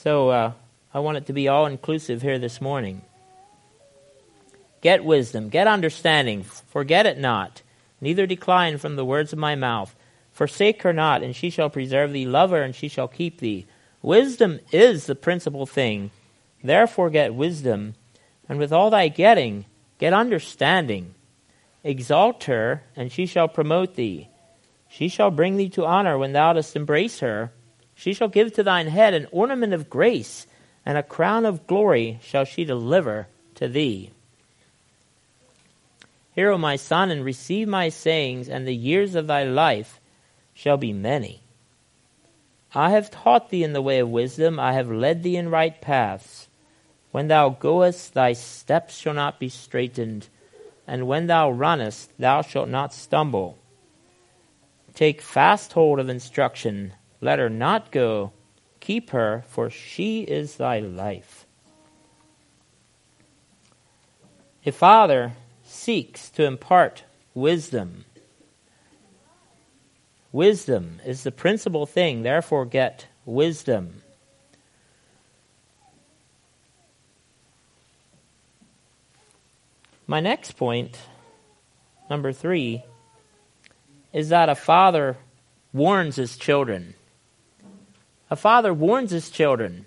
[0.06, 0.52] so uh,
[0.94, 3.02] I want it to be all inclusive here this morning.
[4.82, 7.64] Get wisdom, get understanding, forget it not,
[8.00, 9.96] neither decline from the words of my mouth.
[10.32, 12.28] Forsake her not, and she shall preserve thee.
[12.28, 13.66] Love her, and she shall keep thee.
[14.04, 16.12] Wisdom is the principal thing.
[16.64, 17.96] Therefore get wisdom,
[18.48, 19.66] and with all thy getting,
[19.98, 21.16] get understanding.
[21.84, 24.30] Exalt her, and she shall promote thee.
[24.88, 27.52] She shall bring thee to honor when thou dost embrace her.
[27.96, 30.46] She shall give to thine head an ornament of grace,
[30.86, 34.12] and a crown of glory shall she deliver to thee.
[36.34, 40.02] Hear, O my son, and receive my sayings, and the years of thy life
[40.54, 41.42] shall be many.
[42.74, 45.80] I have taught thee in the way of wisdom, I have led thee in right
[45.80, 46.50] paths.
[47.12, 50.28] When thou goest, thy steps shall not be straitened,
[50.86, 53.58] and when thou runnest, thou shalt not stumble.
[54.94, 58.32] Take fast hold of instruction let her not go.
[58.80, 61.46] Keep her, for she is thy life.
[64.66, 68.06] A father seeks to impart wisdom.
[70.32, 74.02] Wisdom is the principal thing, therefore, get wisdom.
[80.08, 81.00] My next point,
[82.10, 82.84] number three,
[84.14, 85.18] is that a father
[85.74, 86.96] warns his children.
[88.36, 89.86] A father warns his children.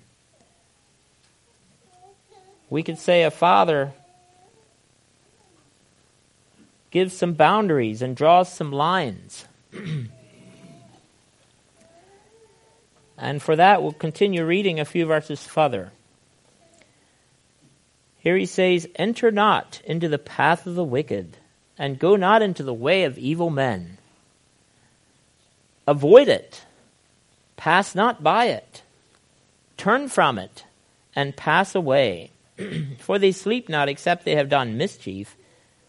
[2.71, 3.93] We could say a father
[6.91, 9.45] gives some boundaries and draws some lines.
[13.19, 15.93] and for that, we'll continue reading a few verses further.
[18.17, 21.37] Here he says, Enter not into the path of the wicked,
[21.77, 23.99] and go not into the way of evil men.
[25.87, 26.65] Avoid it
[27.59, 28.83] Pass not by it.
[29.77, 30.65] Turn from it,
[31.15, 32.31] and pass away.
[32.99, 35.37] For they sleep not except they have done mischief,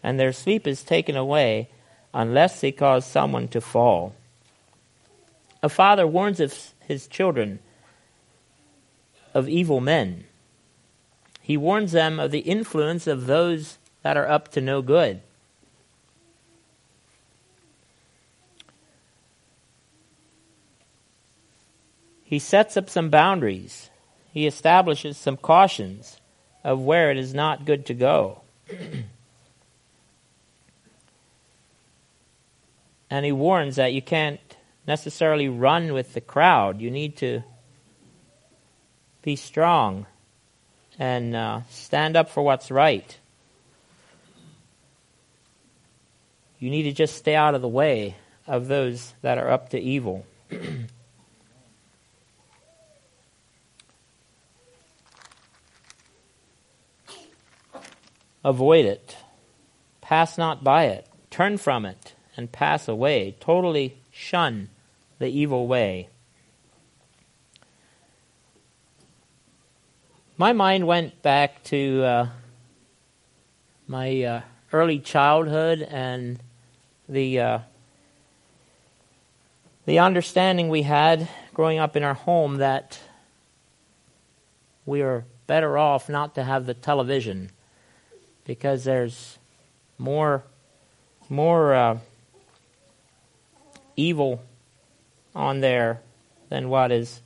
[0.02, 1.68] and their sleep is taken away
[2.12, 4.14] unless they cause someone to fall.
[5.62, 7.60] A father warns his children
[9.32, 10.24] of evil men.
[11.40, 15.20] He warns them of the influence of those that are up to no good.
[22.30, 23.90] He sets up some boundaries.
[24.32, 26.20] He establishes some cautions
[26.62, 28.42] of where it is not good to go.
[33.10, 34.38] and he warns that you can't
[34.86, 36.80] necessarily run with the crowd.
[36.80, 37.42] You need to
[39.22, 40.06] be strong
[41.00, 43.18] and uh, stand up for what's right.
[46.60, 48.14] You need to just stay out of the way
[48.46, 50.24] of those that are up to evil.
[58.44, 59.16] Avoid it.
[60.00, 61.06] Pass not by it.
[61.30, 63.36] Turn from it and pass away.
[63.40, 64.68] Totally shun
[65.18, 66.08] the evil way.
[70.36, 72.28] My mind went back to uh,
[73.86, 74.40] my uh,
[74.72, 76.40] early childhood and
[77.08, 77.58] the uh,
[79.84, 82.98] the understanding we had growing up in our home that
[84.86, 87.50] we are better off not to have the television
[88.50, 89.38] because there's
[89.96, 90.42] more
[91.28, 91.98] more uh,
[93.94, 94.42] evil
[95.36, 96.00] on there
[96.48, 97.20] than what is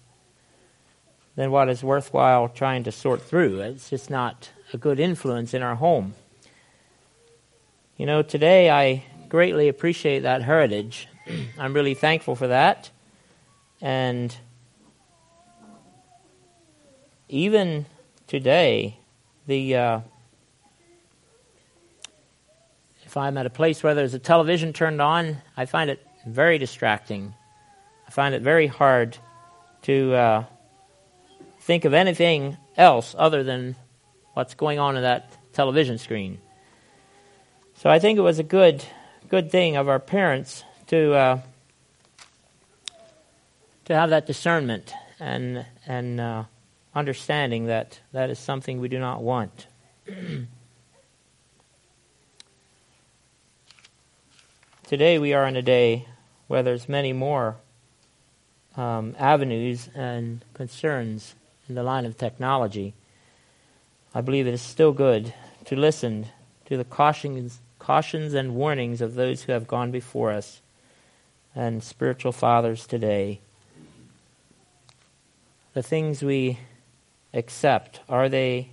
[1.35, 3.59] than what is worthwhile trying to sort through.
[3.61, 6.13] It's just not a good influence in our home.
[7.97, 11.09] You know, today I greatly appreciate that heritage.
[11.59, 12.91] I'm really thankful for that.
[13.81, 14.37] And
[17.31, 17.87] even
[18.27, 18.99] today,
[19.47, 20.01] the uh,
[23.15, 26.59] if I'm at a place where there's a television turned on, I find it very
[26.59, 27.33] distracting.
[28.09, 29.19] I find it very hard
[29.83, 30.45] to uh,
[31.61, 33.77] think of anything else other than
[34.33, 36.41] what's going on in that television screen.
[37.77, 38.85] So I think it was a good,
[39.29, 41.41] good thing of our parents to uh,
[43.85, 46.45] to have that discernment and and uh,
[46.97, 49.69] understanding that that is something we do not want.
[54.95, 56.07] Today we are in a day
[56.47, 57.57] where there's many more
[58.77, 61.35] um, avenues and concerns
[61.69, 62.95] in the line of technology.
[64.15, 65.35] I believe it is still good
[65.65, 66.27] to listen
[66.67, 70.61] to the cautions, cautions and warnings of those who have gone before us
[71.57, 73.41] and spiritual fathers today.
[75.73, 76.61] The things we
[77.33, 78.71] accept, are they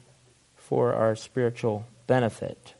[0.55, 2.75] for our spiritual benefit?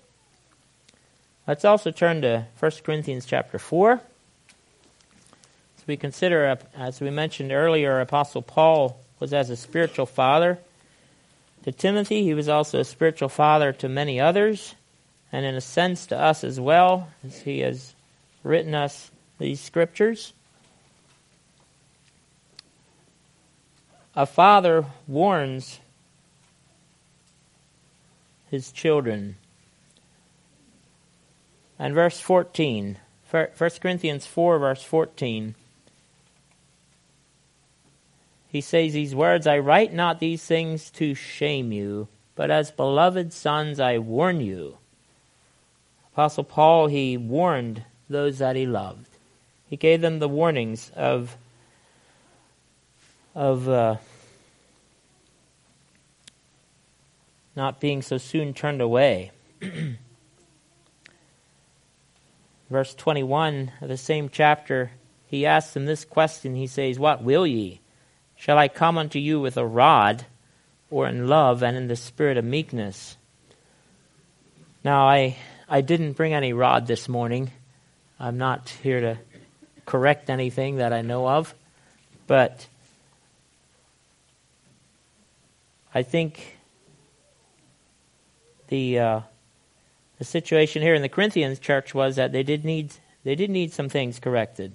[1.52, 3.92] Let's also turn to 1 Corinthians chapter 4.
[3.96, 4.00] As
[5.86, 10.60] we consider, as we mentioned earlier, Apostle Paul was as a spiritual father
[11.64, 12.24] to Timothy.
[12.24, 14.76] He was also a spiritual father to many others,
[15.30, 17.96] and in a sense to us as well, as he has
[18.44, 20.32] written us these scriptures.
[24.16, 25.82] A father warns
[28.50, 29.36] his children.
[31.82, 33.00] And verse 14,
[33.32, 33.48] 1
[33.82, 35.56] Corinthians 4, verse 14,
[38.50, 43.34] he says these words I write not these things to shame you, but as beloved
[43.34, 44.78] sons I warn you.
[46.14, 49.08] Apostle Paul, he warned those that he loved.
[49.68, 51.36] He gave them the warnings of,
[53.34, 53.96] of uh,
[57.56, 59.32] not being so soon turned away.
[62.72, 64.92] Verse 21 of the same chapter,
[65.28, 66.56] he asks them this question.
[66.56, 67.82] He says, What will ye?
[68.38, 70.26] Shall I come unto you with a rod,
[70.90, 73.18] or in love and in the spirit of meekness?
[74.86, 75.36] Now, I,
[75.68, 77.52] I didn't bring any rod this morning.
[78.18, 79.18] I'm not here to
[79.86, 81.54] correct anything that I know of.
[82.26, 82.68] But
[85.94, 86.56] I think
[88.70, 89.22] the uh,
[90.22, 92.94] the situation here in the Corinthians church was that they did need
[93.24, 94.72] they did need some things corrected,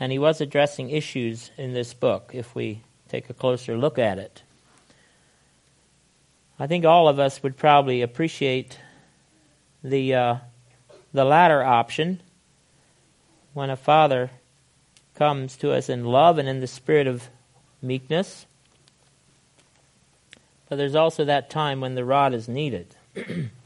[0.00, 2.30] and he was addressing issues in this book.
[2.32, 4.42] If we take a closer look at it,
[6.58, 8.78] I think all of us would probably appreciate
[9.84, 10.36] the uh,
[11.12, 12.22] the latter option
[13.52, 14.30] when a father
[15.14, 17.28] comes to us in love and in the spirit of
[17.82, 18.46] meekness.
[20.70, 22.96] But there's also that time when the rod is needed.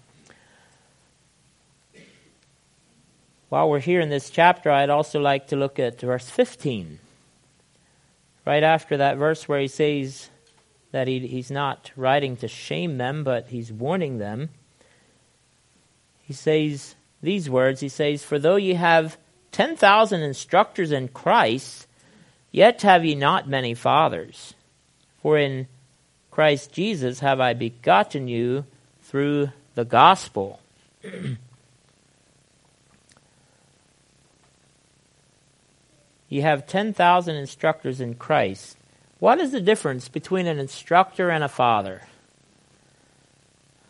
[3.52, 6.98] While we're here in this chapter, I'd also like to look at verse 15.
[8.46, 10.30] Right after that verse where he says
[10.90, 14.48] that he, he's not writing to shame them, but he's warning them,
[16.22, 19.18] he says these words He says, For though ye have
[19.50, 21.86] 10,000 instructors in Christ,
[22.52, 24.54] yet have ye not many fathers.
[25.20, 25.68] For in
[26.30, 28.64] Christ Jesus have I begotten you
[29.02, 30.58] through the gospel.
[36.32, 38.78] you have 10,000 instructors in Christ.
[39.18, 42.00] What is the difference between an instructor and a father?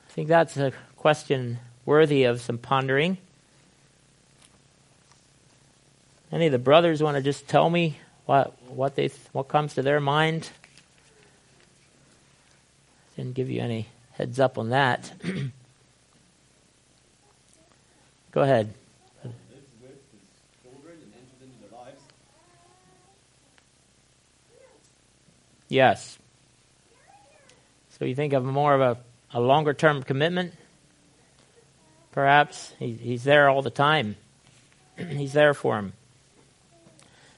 [0.09, 3.19] I think that's a question worthy of some pondering.
[6.33, 9.83] Any of the brothers want to just tell me what what they what comes to
[9.83, 10.51] their mind?
[13.17, 15.13] Didn't give you any heads up on that.
[18.33, 18.75] Go ahead.
[25.73, 26.19] Yes.
[27.99, 28.99] So you think of more of a,
[29.33, 30.53] a longer term commitment?
[32.11, 32.75] Perhaps.
[32.79, 34.17] He, he's there all the time.
[34.99, 35.95] he's there for him.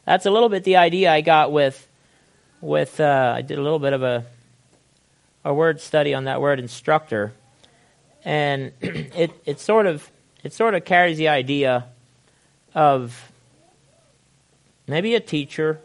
[0.05, 1.87] That's a little bit the idea I got with,
[2.61, 4.24] with uh, I did a little bit of a,
[5.45, 7.35] a word study on that word instructor.
[8.24, 10.11] And it, it sort of
[10.43, 11.85] it sort of carries the idea
[12.74, 13.30] of
[14.89, 15.78] maybe a teacher,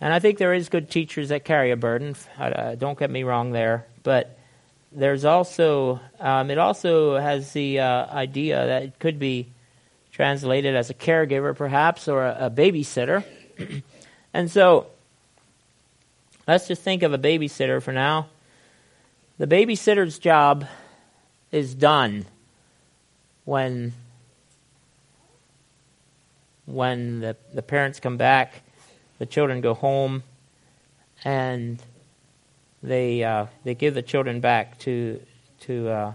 [0.00, 2.16] and I think there is good teachers that carry a burden.
[2.38, 4.38] Uh, don't get me wrong there, but
[4.92, 9.48] there's also um, it also has the uh, idea that it could be
[10.12, 13.24] translated as a caregiver, perhaps, or a, a babysitter.
[14.34, 14.86] and so,
[16.46, 18.28] let's just think of a babysitter for now.
[19.38, 20.66] The babysitter's job
[21.50, 22.26] is done
[23.44, 23.92] when
[26.66, 28.62] when the, the parents come back,
[29.24, 30.22] the children go home,
[31.24, 31.82] and
[32.82, 35.18] they uh, they give the children back to
[35.60, 36.14] to uh,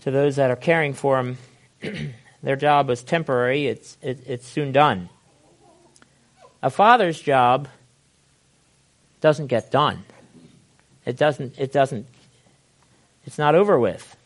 [0.00, 1.36] to those that are caring for them.
[2.42, 5.10] Their job was temporary, it's, it, it's soon done.
[6.62, 7.68] A father's job
[9.20, 10.04] doesn't get done.
[11.04, 12.06] It doesn't, it doesn't,
[13.26, 14.16] it's not over with.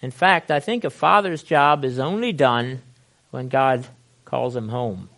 [0.00, 2.80] In fact, I think a father's job is only done
[3.30, 3.86] when God
[4.24, 5.10] calls him home.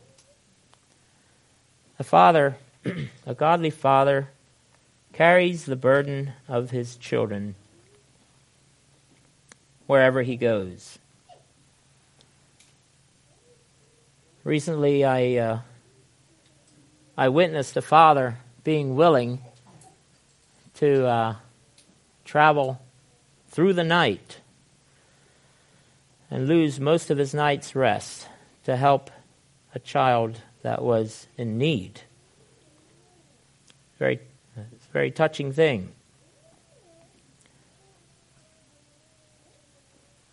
[1.99, 2.57] A father,
[3.26, 4.28] a godly father,
[5.12, 7.55] carries the burden of his children
[9.86, 10.99] wherever he goes.
[14.42, 15.59] Recently, I uh,
[17.16, 19.40] I witnessed a father being willing
[20.74, 21.36] to uh,
[22.24, 22.80] travel
[23.49, 24.40] through the night
[26.28, 28.26] and lose most of his night's rest
[28.64, 29.12] to help
[29.74, 32.00] a child that was in need.
[33.98, 34.18] Very,
[34.56, 35.90] it's a very touching thing.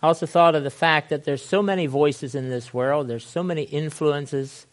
[0.01, 3.25] I also thought of the fact that there's so many voices in this world, there's
[3.25, 4.65] so many influences,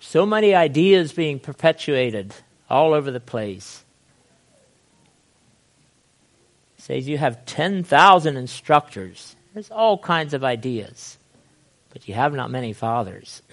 [0.00, 2.34] so many ideas being perpetuated
[2.70, 3.84] all over the place.
[6.76, 9.36] He says you have 10,000 instructors.
[9.52, 11.18] There's all kinds of ideas,
[11.90, 13.42] but you have not many fathers.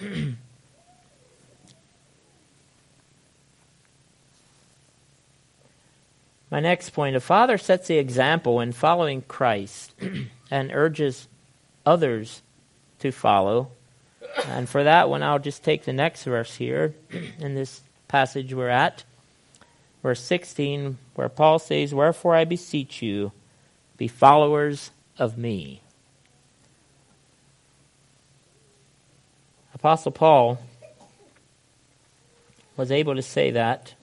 [6.50, 9.94] My next point a father sets the example in following Christ
[10.50, 11.28] and urges
[11.86, 12.42] others
[12.98, 13.70] to follow.
[14.46, 16.94] And for that one, I'll just take the next verse here
[17.38, 19.04] in this passage we're at,
[20.02, 23.30] verse 16, where Paul says, Wherefore I beseech you,
[23.96, 25.82] be followers of me.
[29.74, 30.58] Apostle Paul
[32.76, 33.94] was able to say that.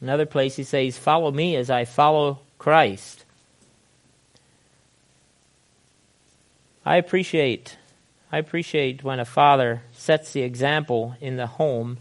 [0.00, 3.24] Another place he says, Follow me as I follow Christ.
[6.84, 7.76] I appreciate
[8.32, 11.98] I appreciate when a father sets the example in the home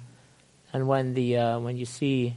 [0.71, 2.35] and when the uh, when you see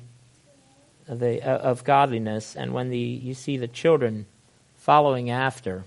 [1.06, 4.26] the uh, of godliness and when the you see the children
[4.76, 5.84] following after.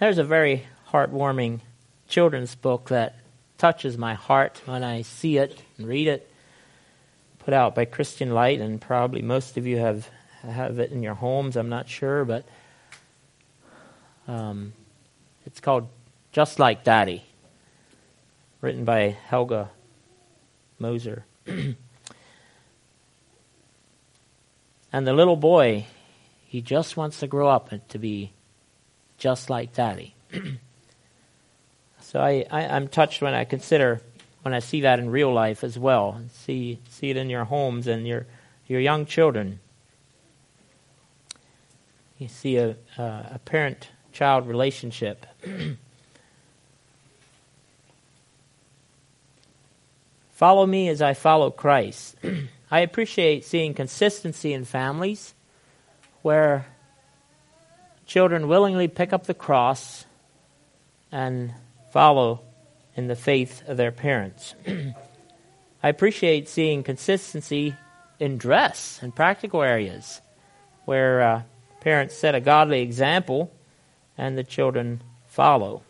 [0.00, 1.60] There's a very heartwarming
[2.08, 3.16] children's book that
[3.58, 6.30] touches my heart when I see it and read it
[7.44, 10.08] put out by Christian Light, and probably most of you have
[10.42, 11.56] have it in your homes.
[11.56, 12.44] I'm not sure, but
[14.26, 14.72] um,
[15.44, 15.88] it's called
[16.32, 17.24] "Just Like Daddy,"
[18.60, 19.70] written by Helga
[20.78, 21.24] Moser.
[21.46, 21.76] and
[24.92, 25.86] the little boy,
[26.46, 28.32] he just wants to grow up and to be
[29.18, 30.14] just like Daddy.
[32.00, 34.00] so I, I, I'm touched when I consider
[34.44, 36.20] when I see that in real life as well.
[36.30, 38.26] See see it in your homes and your
[38.66, 39.58] your young children.
[42.18, 45.24] You see a a parent child relationship.
[50.30, 52.16] follow me as I follow Christ.
[52.70, 55.32] I appreciate seeing consistency in families
[56.20, 56.66] where
[58.04, 60.04] children willingly pick up the cross
[61.10, 61.54] and
[61.92, 62.43] follow
[62.96, 64.54] in the faith of their parents.
[65.82, 67.74] I appreciate seeing consistency
[68.18, 70.20] in dress and practical areas
[70.84, 71.42] where uh,
[71.80, 73.52] parents set a godly example
[74.16, 75.82] and the children follow.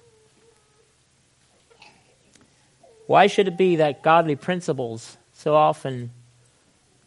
[3.07, 6.11] Why should it be that godly principles so often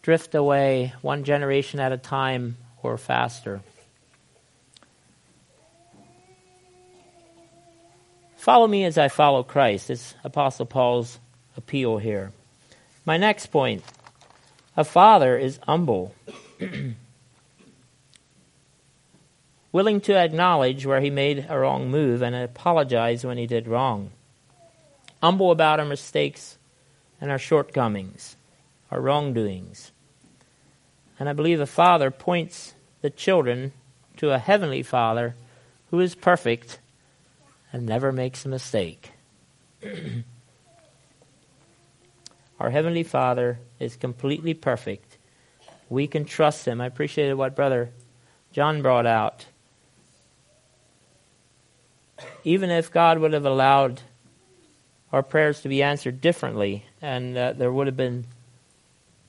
[0.04, 3.62] drift away one generation at a time or faster?
[8.48, 9.90] Follow me as I follow Christ.
[9.90, 11.20] It's Apostle Paul's
[11.58, 12.32] appeal here.
[13.04, 13.84] My next point
[14.78, 16.16] a father is humble,
[19.74, 24.12] willing to acknowledge where he made a wrong move and apologize when he did wrong,
[25.22, 26.58] humble about our mistakes
[27.20, 28.38] and our shortcomings,
[28.90, 29.92] our wrongdoings.
[31.20, 33.74] And I believe the father points the children
[34.16, 35.36] to a heavenly father
[35.92, 36.80] who is perfect
[37.78, 39.12] and never makes a mistake.
[42.60, 45.20] Our Heavenly Father is completely perfect.
[45.88, 46.82] We can trust Him.
[46.82, 47.92] I appreciated what Brother
[48.52, 49.46] John brought out.
[52.44, 54.02] Even if God would have allowed
[55.14, 58.26] our prayers to be answered differently, and uh, there would have been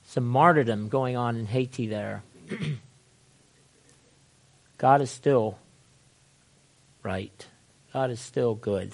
[0.05, 2.23] some martyrdom going on in Haiti there,
[4.79, 5.59] God is still
[7.03, 7.48] right.
[7.93, 8.93] God is still good.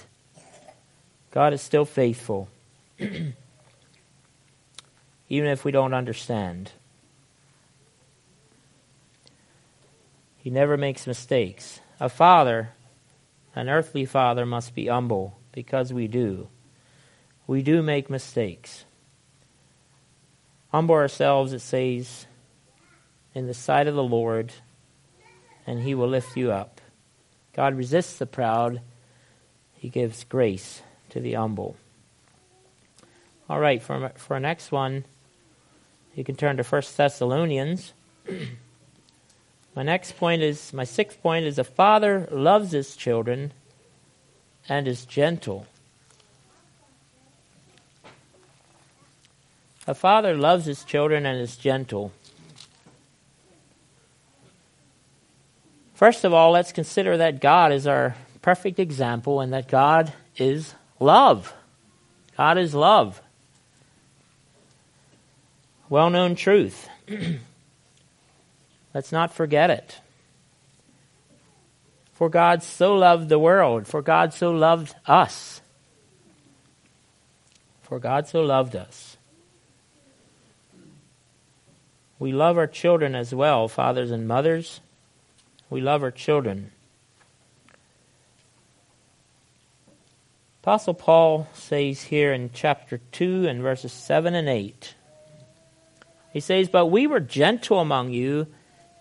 [1.31, 2.47] God is still faithful.
[2.99, 3.33] Even
[5.49, 6.71] if we don't understand.
[10.37, 11.79] He never makes mistakes.
[11.99, 12.69] A father,
[13.55, 16.49] An earthly father must be humble because we do.
[17.47, 18.83] We do make mistakes.
[20.71, 22.27] Humble ourselves, it says,
[23.33, 24.51] in the sight of the Lord,
[25.65, 26.74] and he will lift you up.
[27.55, 28.81] God resists the proud,
[29.73, 31.77] he gives grace to the humble.
[33.49, 35.05] All right, for, for our next one,
[36.15, 37.93] you can turn to 1 Thessalonians.
[39.75, 43.53] my next point is, my sixth point is a father loves his children
[44.67, 45.65] and is gentle.
[49.87, 52.11] A father loves his children and is gentle.
[55.95, 60.75] First of all, let's consider that God is our perfect example and that God is
[60.99, 61.53] love.
[62.37, 63.21] God is love.
[65.89, 66.89] Well known truth.
[68.93, 69.99] Let's not forget it.
[72.13, 75.61] For God so loved the world, for God so loved us.
[77.83, 79.17] For God so loved us.
[82.19, 84.79] We love our children as well, fathers and mothers.
[85.75, 86.71] We love our children.
[90.63, 94.95] Apostle Paul says here in chapter 2 and verses 7 and 8,
[96.31, 98.47] he says, But we were gentle among you,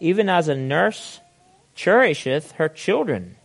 [0.01, 1.21] even as a nurse
[1.77, 3.37] cherisheth her children.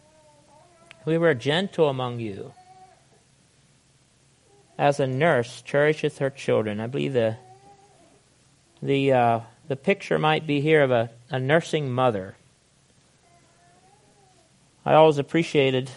[1.05, 2.53] We were gentle among you,
[4.75, 6.79] as a nurse cherisheth her children.
[6.79, 7.37] I believe the
[8.81, 12.35] the uh, the picture might be here of a, a nursing mother.
[14.89, 15.91] I always appreciated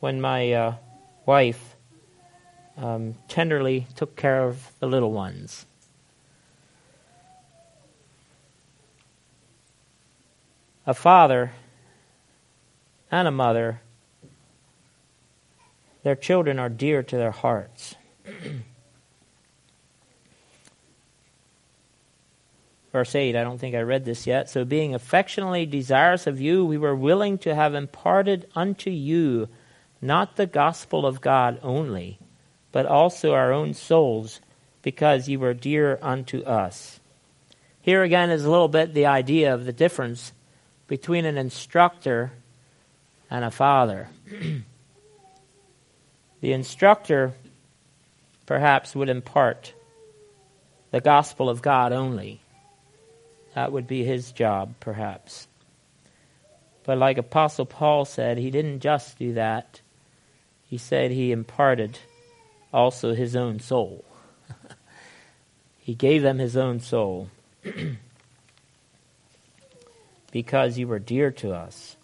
[0.00, 0.74] when my uh,
[1.24, 1.76] wife
[2.76, 5.66] um, tenderly took care of the little ones.
[10.84, 11.52] A father
[13.08, 13.82] and a mother,
[16.02, 17.94] their children are dear to their hearts.
[22.94, 24.48] Verse 8, I don't think I read this yet.
[24.48, 29.48] So, being affectionately desirous of you, we were willing to have imparted unto you
[30.00, 32.20] not the gospel of God only,
[32.70, 34.38] but also our own souls,
[34.80, 37.00] because you were dear unto us.
[37.80, 40.32] Here again is a little bit the idea of the difference
[40.86, 42.30] between an instructor
[43.28, 44.08] and a father.
[46.40, 47.32] the instructor
[48.46, 49.74] perhaps would impart
[50.92, 52.40] the gospel of God only.
[53.54, 55.46] That would be his job, perhaps.
[56.84, 59.80] But like Apostle Paul said, he didn't just do that.
[60.68, 61.98] He said he imparted
[62.72, 64.04] also his own soul.
[65.78, 67.30] he gave them his own soul
[70.32, 71.96] because you were dear to us.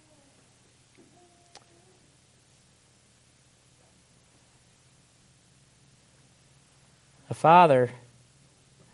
[7.28, 7.90] A father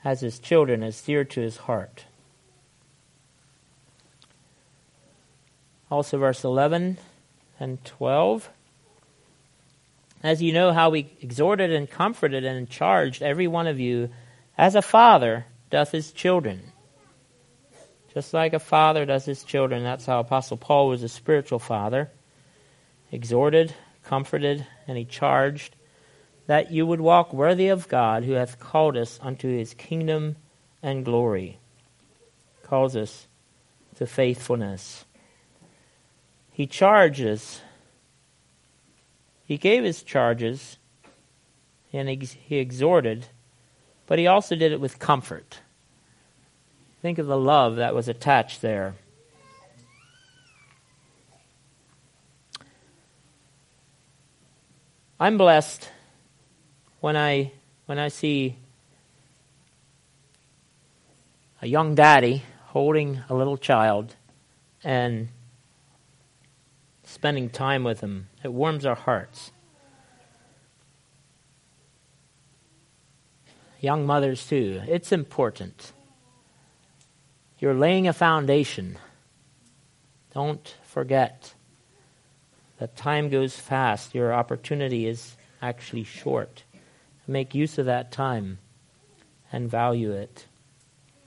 [0.01, 2.05] has his children as dear to his heart.
[5.91, 6.99] Also, verse 11
[7.61, 8.51] and 12.
[10.23, 14.11] As you know how we exhorted and comforted and charged every one of you,
[14.59, 16.73] as a father doth his children.
[18.13, 22.11] Just like a father does his children, that's how Apostle Paul was a spiritual father.
[23.13, 25.77] Exhorted, comforted, and he charged
[26.47, 30.37] that you would walk worthy of God who hath called us unto his kingdom
[30.83, 31.59] and glory.
[32.63, 33.27] Calls us
[33.97, 35.05] to faithfulness.
[36.57, 37.61] He charges.
[39.45, 40.79] He gave his charges
[41.93, 43.27] and he exhorted,
[44.07, 45.61] but he also did it with comfort.
[47.03, 48.95] Think of the love that was attached there.
[55.21, 55.91] I'm blessed
[57.01, 57.53] when I
[57.85, 58.57] when I see
[61.61, 64.17] a young daddy holding a little child
[64.83, 65.29] and
[67.17, 68.29] spending time with Him.
[68.45, 69.51] It warms our hearts.
[73.81, 74.83] Young mothers, too.
[74.87, 75.93] It's important.
[77.59, 78.99] You're laying a foundation.
[80.35, 81.55] Don't forget
[82.79, 84.15] that time goes fast.
[84.15, 86.65] Your opportunity is actually short.
[87.27, 88.59] Make use of that time
[89.51, 90.45] and value it.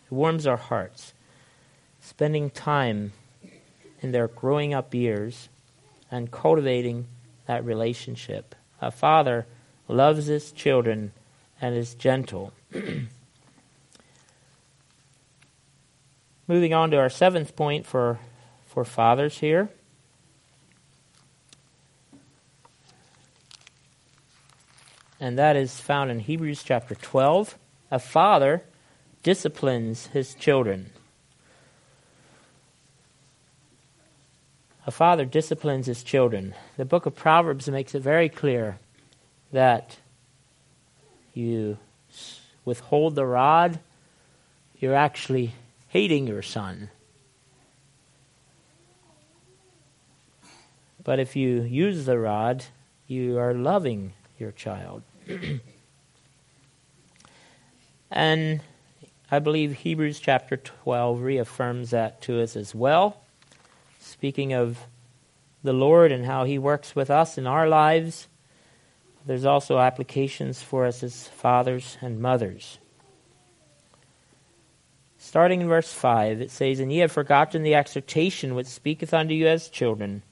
[0.05, 1.13] It warms our hearts.
[1.99, 3.13] Spending time
[4.01, 5.49] in their growing up years
[6.11, 7.07] and cultivating
[7.45, 8.55] that relationship.
[8.81, 9.45] A father
[9.87, 11.11] loves his children
[11.61, 12.53] and is gentle.
[16.47, 18.19] Moving on to our seventh point for,
[18.67, 19.69] for fathers here.
[25.19, 27.57] And that is found in Hebrews chapter 12.
[27.91, 28.63] A father
[29.21, 30.91] disciplines his children.
[34.89, 36.55] A father disciplines his children.
[36.75, 38.79] The book of Proverbs makes it very clear
[39.51, 39.97] that
[41.31, 41.77] you
[42.65, 43.79] withhold the rod,
[44.79, 45.53] you're actually
[45.89, 46.89] hating your son.
[51.03, 52.65] But if you use the rod,
[53.05, 55.03] you are loving your child.
[58.09, 58.61] and
[59.29, 63.18] I believe Hebrews chapter 12 reaffirms that to us as well.
[64.09, 64.87] Speaking of
[65.63, 68.27] the Lord and how He works with us in our lives,
[69.23, 72.79] there's also applications for us as fathers and mothers.
[75.19, 79.35] Starting in verse 5, it says, And ye have forgotten the exhortation which speaketh unto
[79.35, 80.23] you as children.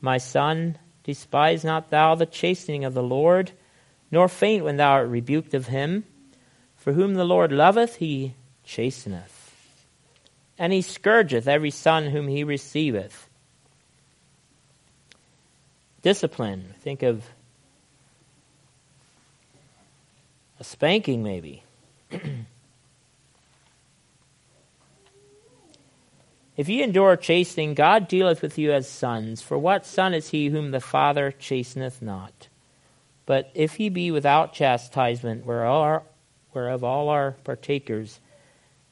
[0.00, 3.52] My son, despise not thou the chastening of the Lord,
[4.10, 6.04] nor faint when thou art rebuked of him.
[6.74, 8.34] For whom the Lord loveth, he
[8.64, 9.33] chasteneth.
[10.58, 13.28] And he scourgeth every son whom he receiveth.
[16.02, 16.74] Discipline.
[16.80, 17.24] Think of
[20.60, 21.62] a spanking, maybe.
[26.56, 29.42] If ye endure chastening, God dealeth with you as sons.
[29.42, 32.48] For what son is he whom the Father chasteneth not?
[33.26, 38.20] But if he be without chastisement, whereof all are partakers,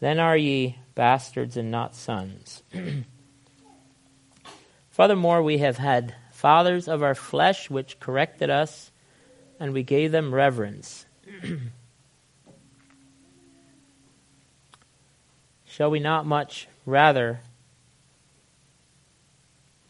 [0.00, 2.62] then are ye bastards and not sons.
[4.90, 8.90] Furthermore, we have had fathers of our flesh which corrected us,
[9.58, 11.06] and we gave them reverence.
[15.64, 17.40] Shall we not much rather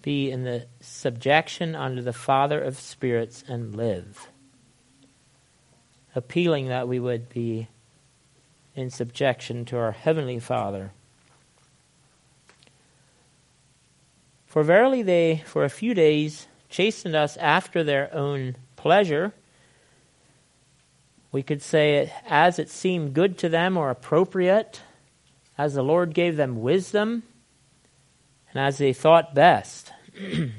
[0.03, 4.29] be in the subjection under the Father of spirits and live.
[6.15, 7.69] Appealing that we would be
[8.75, 10.93] in subjection to our Heavenly Father.
[14.47, 19.33] For verily they, for a few days, chastened us after their own pleasure.
[21.31, 24.83] We could say it as it seemed good to them or appropriate,
[25.57, 27.23] as the Lord gave them wisdom
[28.53, 29.93] and as they thought best.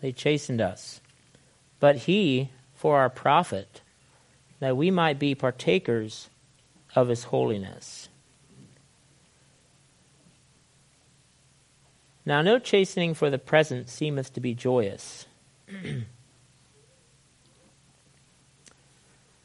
[0.00, 1.00] they chastened us.
[1.80, 3.80] But he, for our profit,
[4.60, 6.28] that we might be partakers
[6.94, 8.08] of his holiness.
[12.24, 15.26] Now, no chastening for the present seemeth to be joyous.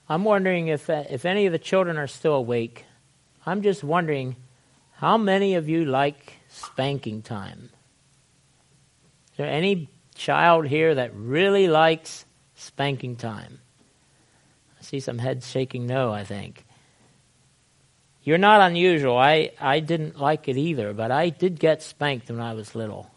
[0.09, 2.85] I'm wondering if, uh, if any of the children are still awake.
[3.45, 4.35] I'm just wondering
[4.93, 7.69] how many of you like spanking time?
[9.31, 13.61] Is there any child here that really likes spanking time?
[14.91, 16.65] See some heads shaking no, I think.
[18.23, 19.17] You're not unusual.
[19.17, 23.09] I, I didn't like it either, but I did get spanked when I was little.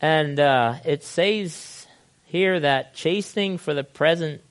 [0.00, 1.88] And uh, it says
[2.26, 4.42] here that chastening for the present,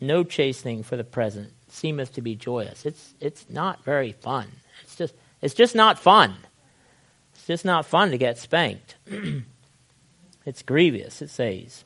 [0.00, 2.86] no chastening for the present, seemeth to be joyous.
[2.86, 4.48] It's, it's not very fun.
[4.84, 6.34] It's just, it's just not fun.
[7.34, 8.96] It's just not fun to get spanked.
[10.46, 11.84] it's grievous, it says.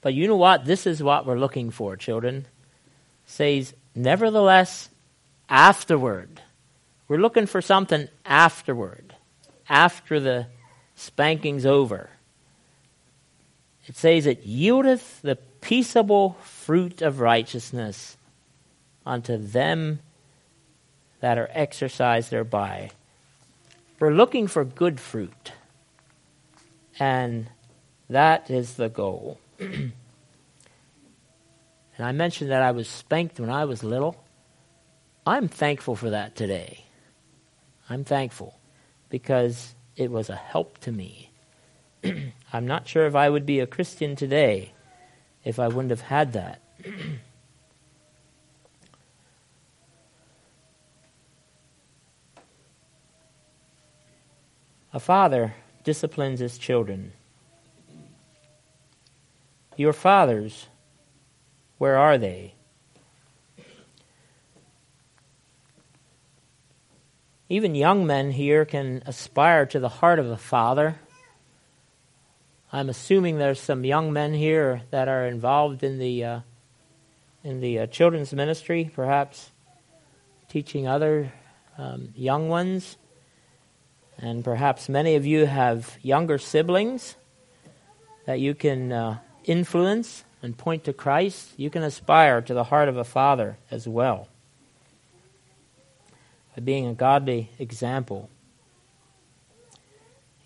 [0.00, 0.64] But you know what?
[0.64, 2.46] This is what we're looking for, children.
[3.26, 4.88] It says, nevertheless,
[5.48, 6.40] afterward.
[7.08, 9.14] We're looking for something afterward,
[9.68, 10.46] after the
[10.94, 12.10] spanking's over.
[13.86, 18.16] It says, It yieldeth the peaceable fruit of righteousness
[19.04, 20.00] unto them
[21.20, 22.90] that are exercised thereby.
[23.98, 25.52] We're looking for good fruit,
[26.98, 27.50] and
[28.08, 29.38] that is the goal.
[29.60, 29.92] and
[31.98, 34.24] I mentioned that I was spanked when I was little.
[35.26, 36.84] I'm thankful for that today.
[37.88, 38.58] I'm thankful
[39.10, 41.30] because it was a help to me.
[42.52, 44.72] I'm not sure if I would be a Christian today
[45.44, 46.62] if I wouldn't have had that.
[54.92, 55.54] A father
[55.84, 57.12] disciplines his children.
[59.80, 60.66] Your fathers,
[61.78, 62.52] where are they?
[67.48, 70.96] Even young men here can aspire to the heart of a father.
[72.70, 76.40] I'm assuming there's some young men here that are involved in the uh,
[77.42, 79.50] in the uh, children's ministry, perhaps
[80.50, 81.32] teaching other
[81.78, 82.98] um, young ones.
[84.18, 87.16] And perhaps many of you have younger siblings
[88.26, 92.88] that you can uh, influence and point to Christ, you can aspire to the heart
[92.88, 94.28] of a father as well
[96.56, 98.28] by being a godly example.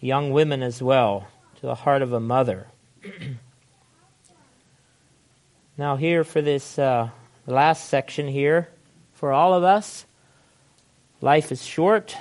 [0.01, 2.67] Young women as well, to the heart of a mother.
[5.79, 7.09] now, here for this uh,
[7.47, 8.69] last section here,
[9.15, 10.05] for all of us,
[11.21, 12.17] life is short.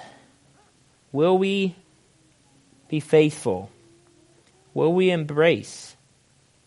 [1.11, 1.75] Will we
[2.87, 3.69] be faithful?
[4.73, 5.92] Will we embrace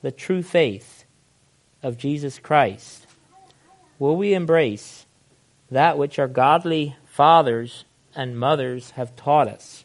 [0.07, 1.05] the true faith
[1.83, 3.09] of Jesus Christ?
[3.99, 5.05] Will we embrace
[5.69, 7.85] that which our godly fathers
[8.15, 9.85] and mothers have taught us?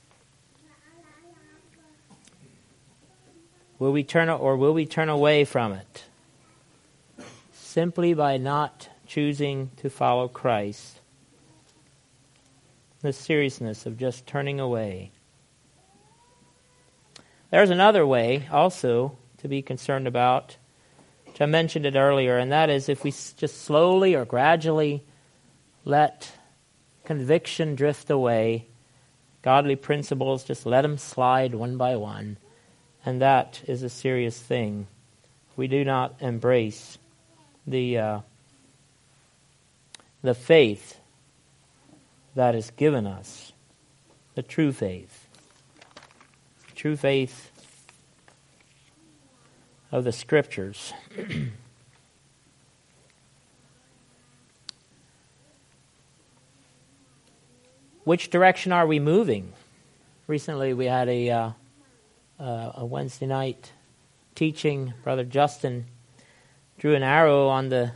[3.80, 6.04] Will we turn or will we turn away from it?
[7.52, 11.00] Simply by not choosing to follow Christ.
[13.02, 15.10] The seriousness of just turning away.
[17.50, 20.58] There's another way also to be concerned about,
[21.26, 25.04] which I mentioned it earlier, and that is if we just slowly or gradually
[25.86, 26.32] let
[27.04, 28.68] conviction drift away,
[29.42, 32.38] godly principles, just let them slide one by one
[33.06, 34.88] and that is a serious thing.
[35.56, 36.98] We do not embrace
[37.66, 38.20] the uh,
[40.22, 41.00] the faith
[42.36, 43.54] that is given us,
[44.36, 45.28] the true faith,
[46.76, 47.51] true faith
[49.92, 50.94] of the Scriptures.
[58.04, 59.54] Which direction are we moving?
[60.28, 61.52] Recently, we had a uh,
[62.40, 63.72] uh, a Wednesday night
[64.34, 65.86] teaching, Brother Justin
[66.80, 67.92] drew an arrow on the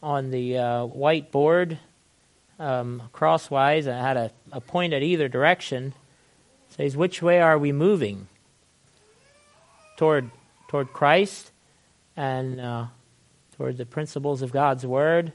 [0.00, 1.78] on the uh, whiteboard
[2.60, 3.88] um, crosswise.
[3.88, 5.92] I had a, a point at either direction.
[6.70, 8.28] It says, which way are we moving?
[9.96, 10.30] Toward
[10.68, 11.50] toward Christ
[12.16, 12.86] and uh,
[13.56, 15.32] toward the principles of God's Word,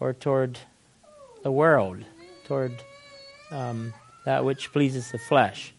[0.00, 0.58] or toward
[1.42, 2.04] the world,
[2.44, 2.72] toward
[3.50, 3.94] um,
[4.24, 5.72] that which pleases the flesh.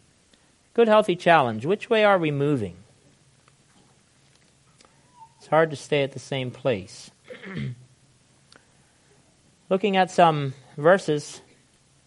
[0.74, 1.66] Good, healthy challenge.
[1.66, 2.76] Which way are we moving?
[5.38, 7.12] It's hard to stay at the same place.
[9.70, 11.42] Looking at some verses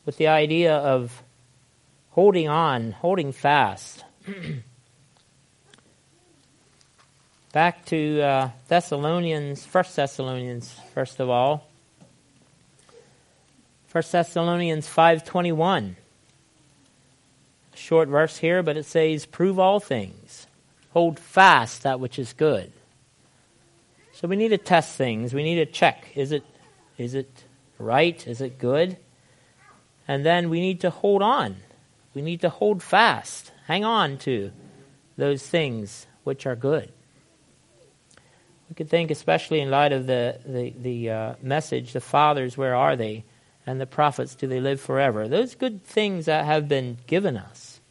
[0.04, 1.22] with the idea of
[2.10, 4.04] holding on, holding fast.
[7.52, 11.68] Back to uh, Thessalonians, First Thessalonians, first of all.
[13.88, 15.96] First Thessalonians five twenty one
[17.74, 20.46] short verse here, but it says, Prove all things,
[20.92, 22.72] hold fast that which is good.
[24.14, 25.34] So we need to test things.
[25.34, 26.44] We need to check is it,
[26.96, 27.44] is it
[27.78, 28.26] right?
[28.26, 28.96] Is it good?
[30.08, 31.56] And then we need to hold on.
[32.14, 34.52] We need to hold fast, hang on to
[35.18, 36.90] those things which are good.
[38.72, 42.74] We could think, especially in light of the, the, the uh, message, the fathers, where
[42.74, 43.22] are they?
[43.66, 45.28] And the prophets, do they live forever?
[45.28, 47.82] Those good things that have been given us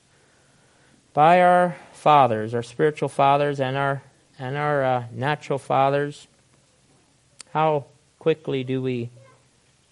[1.14, 4.02] by our fathers, our spiritual fathers, and our
[4.40, 6.28] and our uh, natural fathers,
[7.54, 7.86] how
[8.18, 9.12] quickly do we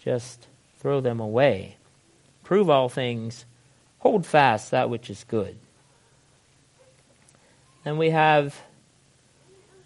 [0.04, 0.48] just
[0.80, 1.78] throw them away?
[2.44, 3.46] Prove all things,
[4.00, 5.56] hold fast that which is good.
[7.84, 8.60] Then we have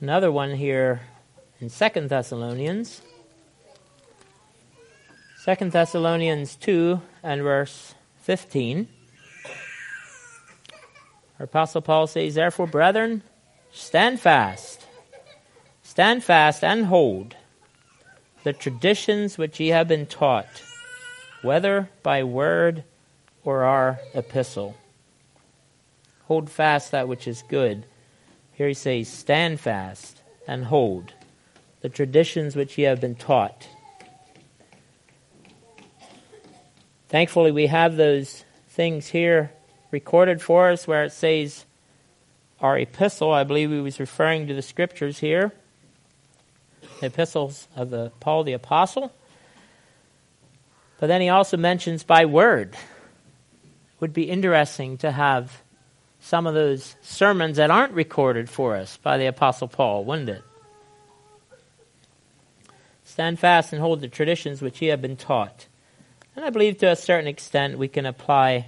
[0.03, 0.99] another one here
[1.61, 3.01] in Second Thessalonians.
[5.37, 8.89] Second Thessalonians 2 and verse 15.
[11.39, 13.23] Our Apostle Paul says, Therefore, brethren,
[13.71, 14.85] stand fast.
[15.83, 17.37] Stand fast and hold
[18.43, 20.63] the traditions which ye have been taught,
[21.43, 22.83] whether by word
[23.45, 24.75] or our epistle.
[26.25, 27.85] Hold fast that which is good.
[28.53, 31.13] Here he says, Stand fast and hold
[31.81, 33.67] the traditions which ye have been taught.
[37.09, 39.51] Thankfully, we have those things here
[39.91, 41.65] recorded for us where it says
[42.59, 43.31] our epistle.
[43.31, 45.51] I believe he was referring to the scriptures here,
[46.99, 49.13] the epistles of the Paul the apostle.
[50.99, 52.75] But then he also mentions by word.
[53.99, 55.62] Would be interesting to have
[56.23, 60.41] some of those sermons that aren't recorded for us by the apostle Paul, wouldn't it?
[63.03, 65.67] Stand fast and hold the traditions which ye have been taught.
[66.33, 68.67] And I believe to a certain extent we can apply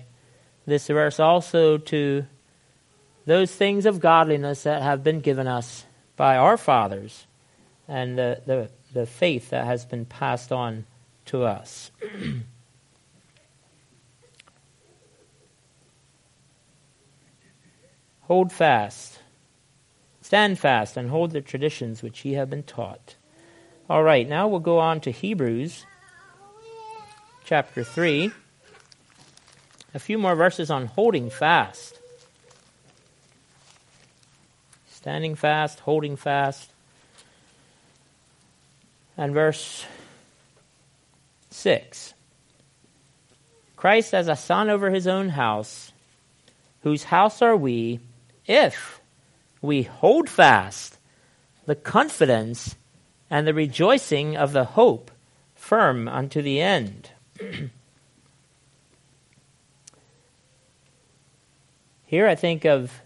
[0.65, 2.25] this verse also to
[3.25, 5.85] those things of godliness that have been given us
[6.17, 7.25] by our fathers
[7.87, 10.85] and the, the, the faith that has been passed on
[11.27, 11.89] to us.
[18.27, 19.19] Hold fast
[20.25, 23.13] Stand fast and hold the traditions which ye have been taught.
[23.87, 25.85] All right, now we'll go on to Hebrews
[27.43, 28.31] chapter 3.
[29.93, 31.99] A few more verses on holding fast.
[34.89, 36.71] Standing fast, holding fast.
[39.15, 39.85] And verse
[41.51, 42.15] 6
[43.75, 45.91] Christ as a son over his own house,
[46.81, 47.99] whose house are we,
[48.47, 49.01] if
[49.61, 50.97] we hold fast
[51.65, 52.75] the confidence
[53.29, 55.11] and the rejoicing of the hope
[55.55, 57.09] firm unto the end.
[62.05, 63.01] Here I think of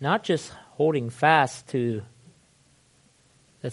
[0.00, 2.02] not just holding fast to
[3.60, 3.72] the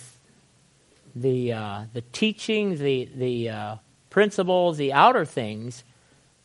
[1.16, 3.76] the uh, the teaching, the the uh,
[4.10, 5.84] principles, the outer things,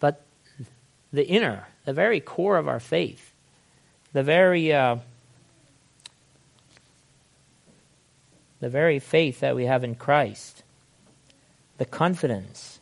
[0.00, 0.24] but
[1.12, 3.32] the inner, the very core of our faith,
[4.12, 4.96] the very uh,
[8.60, 10.62] the very faith that we have in Christ,
[11.78, 12.78] the confidence,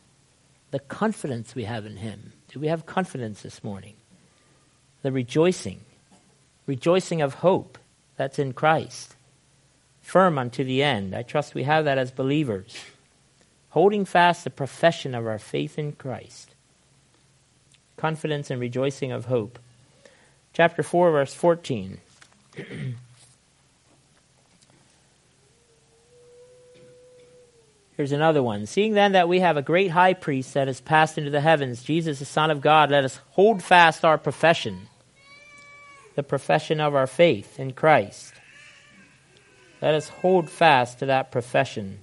[0.69, 2.33] the confidence we have in Him.
[2.49, 3.95] Do we have confidence this morning?
[5.01, 5.79] The rejoicing,
[6.67, 7.79] rejoicing of hope
[8.15, 9.15] that's in Christ,
[10.01, 11.15] firm unto the end.
[11.15, 12.77] I trust we have that as believers,
[13.69, 16.53] holding fast the profession of our faith in Christ,
[17.97, 19.59] confidence and rejoicing of hope.
[20.53, 21.99] Chapter 4, verse 14.
[28.01, 28.65] Here's another one.
[28.65, 31.83] Seeing then that we have a great high priest that has passed into the heavens,
[31.83, 34.87] Jesus, the Son of God, let us hold fast our profession,
[36.15, 38.33] the profession of our faith in Christ.
[39.81, 41.99] Let us hold fast to that profession.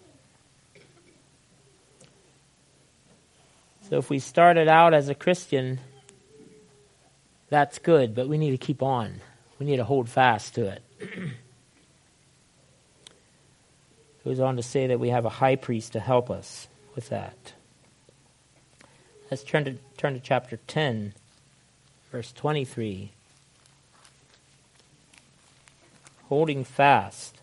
[3.88, 5.80] So if we started out as a Christian,
[7.48, 9.20] that's good, but we need to keep on.
[9.58, 10.82] We need to hold fast to it.
[14.28, 17.54] goes on to say that we have a high priest to help us with that.
[19.30, 21.14] Let's turn to, turn to chapter 10,
[22.12, 23.12] verse 23.
[26.28, 27.37] Holding fast.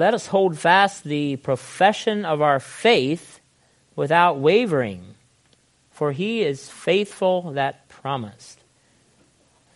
[0.00, 3.40] Let us hold fast the profession of our faith
[3.94, 5.14] without wavering,
[5.90, 8.58] for he is faithful that promised.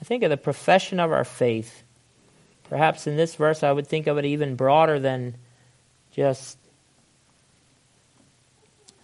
[0.00, 1.84] I think of the profession of our faith
[2.68, 5.36] Perhaps in this verse, I would think of it even broader than
[6.12, 6.58] just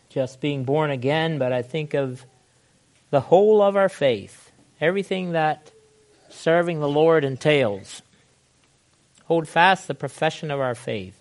[0.09, 2.25] just being born again, but I think of
[3.11, 4.51] the whole of our faith,
[4.81, 5.71] everything that
[6.31, 8.03] serving the Lord entails.
[9.31, 11.17] Hold fast the profession of our faith.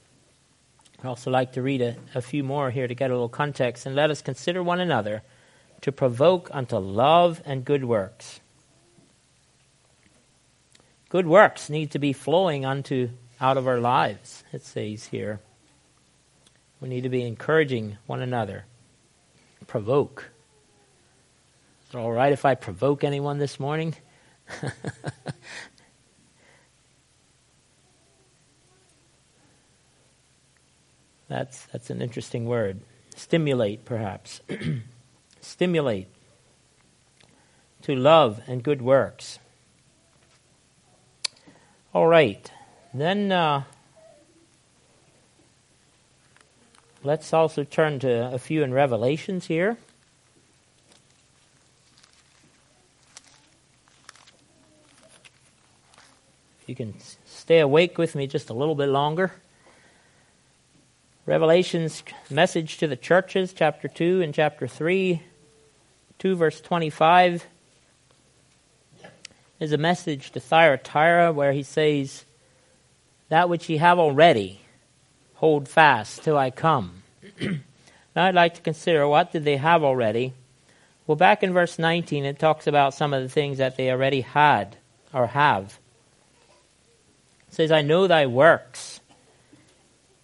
[0.99, 3.85] I'd also like to read a, a few more here to get a little context,
[3.85, 5.21] and let us consider one another
[5.81, 8.41] to provoke unto love and good works
[11.09, 13.09] Good works need to be flowing unto
[13.41, 15.39] out of our lives, it says here.
[16.79, 18.65] We need to be encouraging one another.
[19.65, 20.29] Provoke.
[21.87, 23.95] Is it all right if I provoke anyone this morning?
[31.29, 32.81] that's, that's an interesting word.
[33.15, 34.41] Stimulate, perhaps.
[35.41, 36.07] Stimulate
[37.83, 39.39] to love and good works.
[41.93, 42.51] All right.
[42.93, 43.63] Then uh,
[47.03, 49.77] let's also turn to a few in Revelations here.
[56.65, 56.93] You can
[57.25, 59.31] stay awake with me just a little bit longer.
[61.29, 62.01] Revelation's
[62.31, 65.21] message to the churches, chapter 2 and chapter 3,
[66.17, 67.45] 2 verse 25
[69.59, 72.25] is a message to Thyatira where he says,
[73.27, 74.61] That which ye have already,
[75.35, 77.03] hold fast till I come.
[77.39, 80.33] now I'd like to consider what did they have already?
[81.05, 84.21] Well, back in verse 19, it talks about some of the things that they already
[84.21, 84.77] had
[85.13, 85.77] or have.
[87.49, 88.99] It says, I know thy works,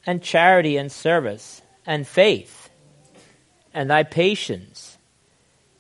[0.06, 2.70] and charity and service, and faith,
[3.74, 4.98] and thy patience,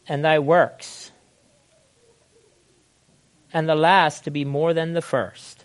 [0.07, 1.11] and thy works
[3.55, 5.63] and the last to be more than the first.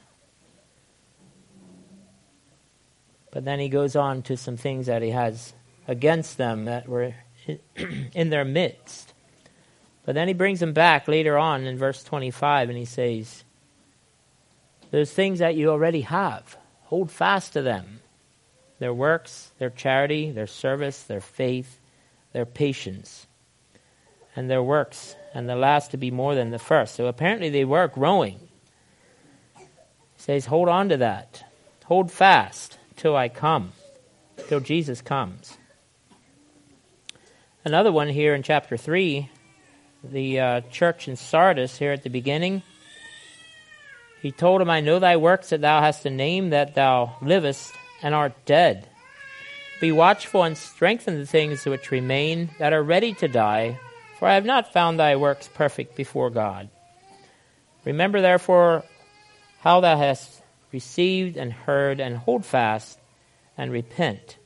[3.32, 5.54] But then he goes on to some things that he has
[5.88, 7.16] against them that were
[8.14, 9.12] in their midst.
[10.04, 13.42] But then he brings them back later on in verse 25 and he says,
[14.92, 18.02] Those things that you already have, hold fast to them
[18.80, 21.78] their works, their charity, their service, their faith,
[22.32, 23.28] their patience.
[24.36, 26.94] and their works, and the last to be more than the first.
[26.94, 28.38] So apparently they were growing.
[29.58, 29.66] He
[30.16, 31.44] says, Hold on to that.
[31.86, 33.72] Hold fast till I come,
[34.48, 35.58] till Jesus comes.
[37.64, 39.28] Another one here in chapter 3,
[40.04, 42.62] the uh, church in Sardis, here at the beginning.
[44.22, 47.74] He told him, I know thy works that thou hast a name, that thou livest
[48.02, 48.88] and art dead.
[49.80, 53.78] Be watchful and strengthen the things which remain that are ready to die,
[54.18, 56.68] for I have not found thy works perfect before God.
[57.84, 58.84] Remember therefore
[59.60, 60.42] how thou hast
[60.72, 62.98] received and heard, and hold fast
[63.56, 64.36] and repent.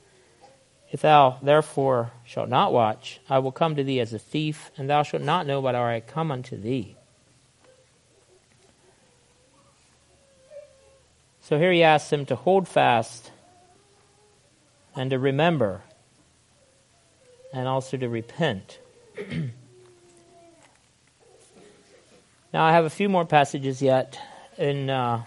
[0.91, 4.89] If thou therefore shalt not watch, I will come to thee as a thief, and
[4.89, 6.97] thou shalt not know what hour I come unto thee.
[11.41, 13.31] So here he asks him to hold fast
[14.97, 15.83] and to remember
[17.53, 18.79] and also to repent.
[22.53, 24.19] now, I have a few more passages yet.
[24.59, 25.23] In, uh,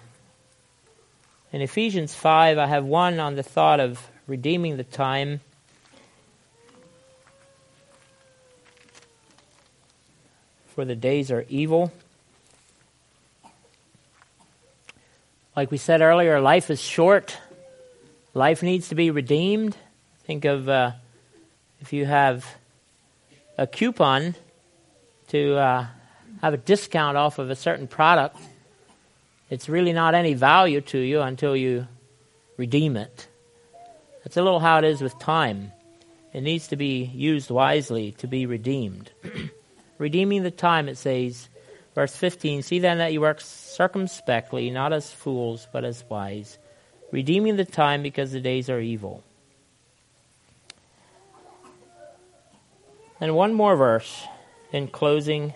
[1.51, 5.39] in Ephesians 5, I have one on the thought of redeeming the time.
[10.67, 11.91] For the days are evil.
[15.55, 17.37] Like we said earlier, life is short.
[18.37, 19.75] Life needs to be redeemed.
[20.25, 20.91] Think of uh,
[21.81, 22.45] if you have
[23.57, 24.35] a coupon
[25.29, 25.87] to uh,
[26.43, 28.37] have a discount off of a certain product,
[29.49, 31.87] it's really not any value to you until you
[32.57, 33.27] redeem it.
[34.23, 35.71] That's a little how it is with time.
[36.31, 39.09] It needs to be used wisely to be redeemed.
[39.97, 41.49] Redeeming the time, it says,
[41.95, 46.59] verse 15 See then that you work circumspectly, not as fools, but as wise
[47.11, 49.23] redeeming the time because the days are evil.
[53.19, 54.23] And one more verse
[54.71, 55.53] in closing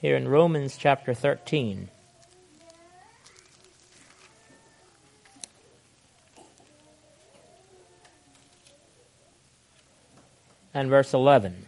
[0.00, 1.90] here in Romans chapter 13.
[10.72, 11.66] And verse 11.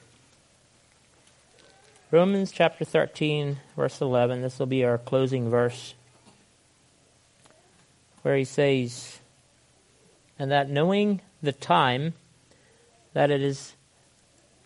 [2.12, 4.42] Romans chapter 13, verse 11.
[4.42, 5.94] This will be our closing verse
[8.22, 9.20] where he says,
[10.38, 12.14] and that knowing the time,
[13.12, 13.74] that it is,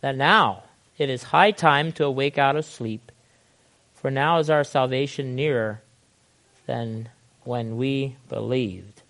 [0.01, 0.65] that now
[0.99, 3.11] it is high time to awake out of sleep,
[3.95, 5.81] for now is our salvation nearer
[6.67, 7.09] than
[7.45, 9.03] when we believed.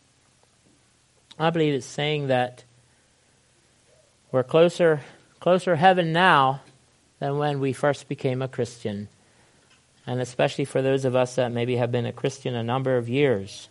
[1.38, 2.64] I believe it's saying that
[4.30, 5.00] we're closer,
[5.40, 6.60] closer heaven now
[7.18, 9.08] than when we first became a Christian.
[10.06, 13.08] And especially for those of us that maybe have been a Christian a number of
[13.08, 13.68] years.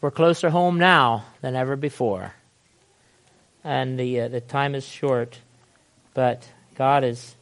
[0.00, 2.32] We're closer home now than ever before.
[3.64, 5.40] And the, uh, the time is short,
[6.14, 7.34] but God is,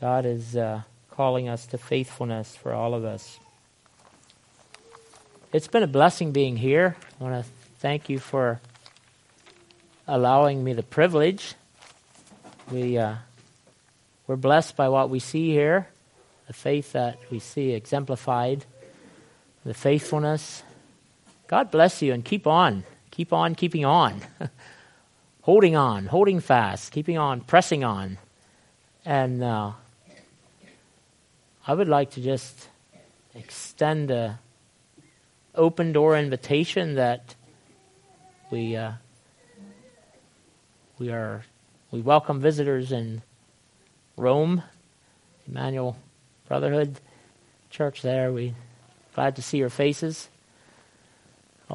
[0.00, 3.38] God is uh, calling us to faithfulness for all of us.
[5.52, 6.96] It's been a blessing being here.
[7.20, 8.58] I want to thank you for
[10.08, 11.54] allowing me the privilege.
[12.70, 13.16] We, uh,
[14.26, 15.88] we're blessed by what we see here,
[16.46, 18.64] the faith that we see exemplified,
[19.62, 20.62] the faithfulness
[21.46, 22.84] God bless you and keep on.
[23.10, 24.20] Keep on keeping on.
[25.44, 28.16] holding on, holding fast, keeping on, pressing on.
[29.04, 29.72] And uh,
[31.66, 32.68] I would like to just
[33.34, 34.38] extend a
[35.54, 37.34] open door invitation that
[38.50, 38.92] we uh,
[40.98, 41.44] we are
[41.90, 43.22] we welcome visitors in
[44.16, 44.62] Rome,
[45.46, 45.98] Emmanuel
[46.48, 47.00] Brotherhood
[47.68, 48.00] Church.
[48.00, 48.54] There, we
[49.14, 50.28] glad to see your faces.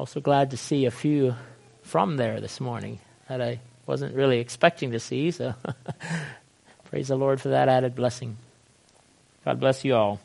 [0.00, 1.34] Also glad to see a few
[1.82, 5.54] from there this morning that I wasn't really expecting to see, so
[6.84, 8.38] praise the Lord for that added blessing.
[9.44, 10.18] God bless you all.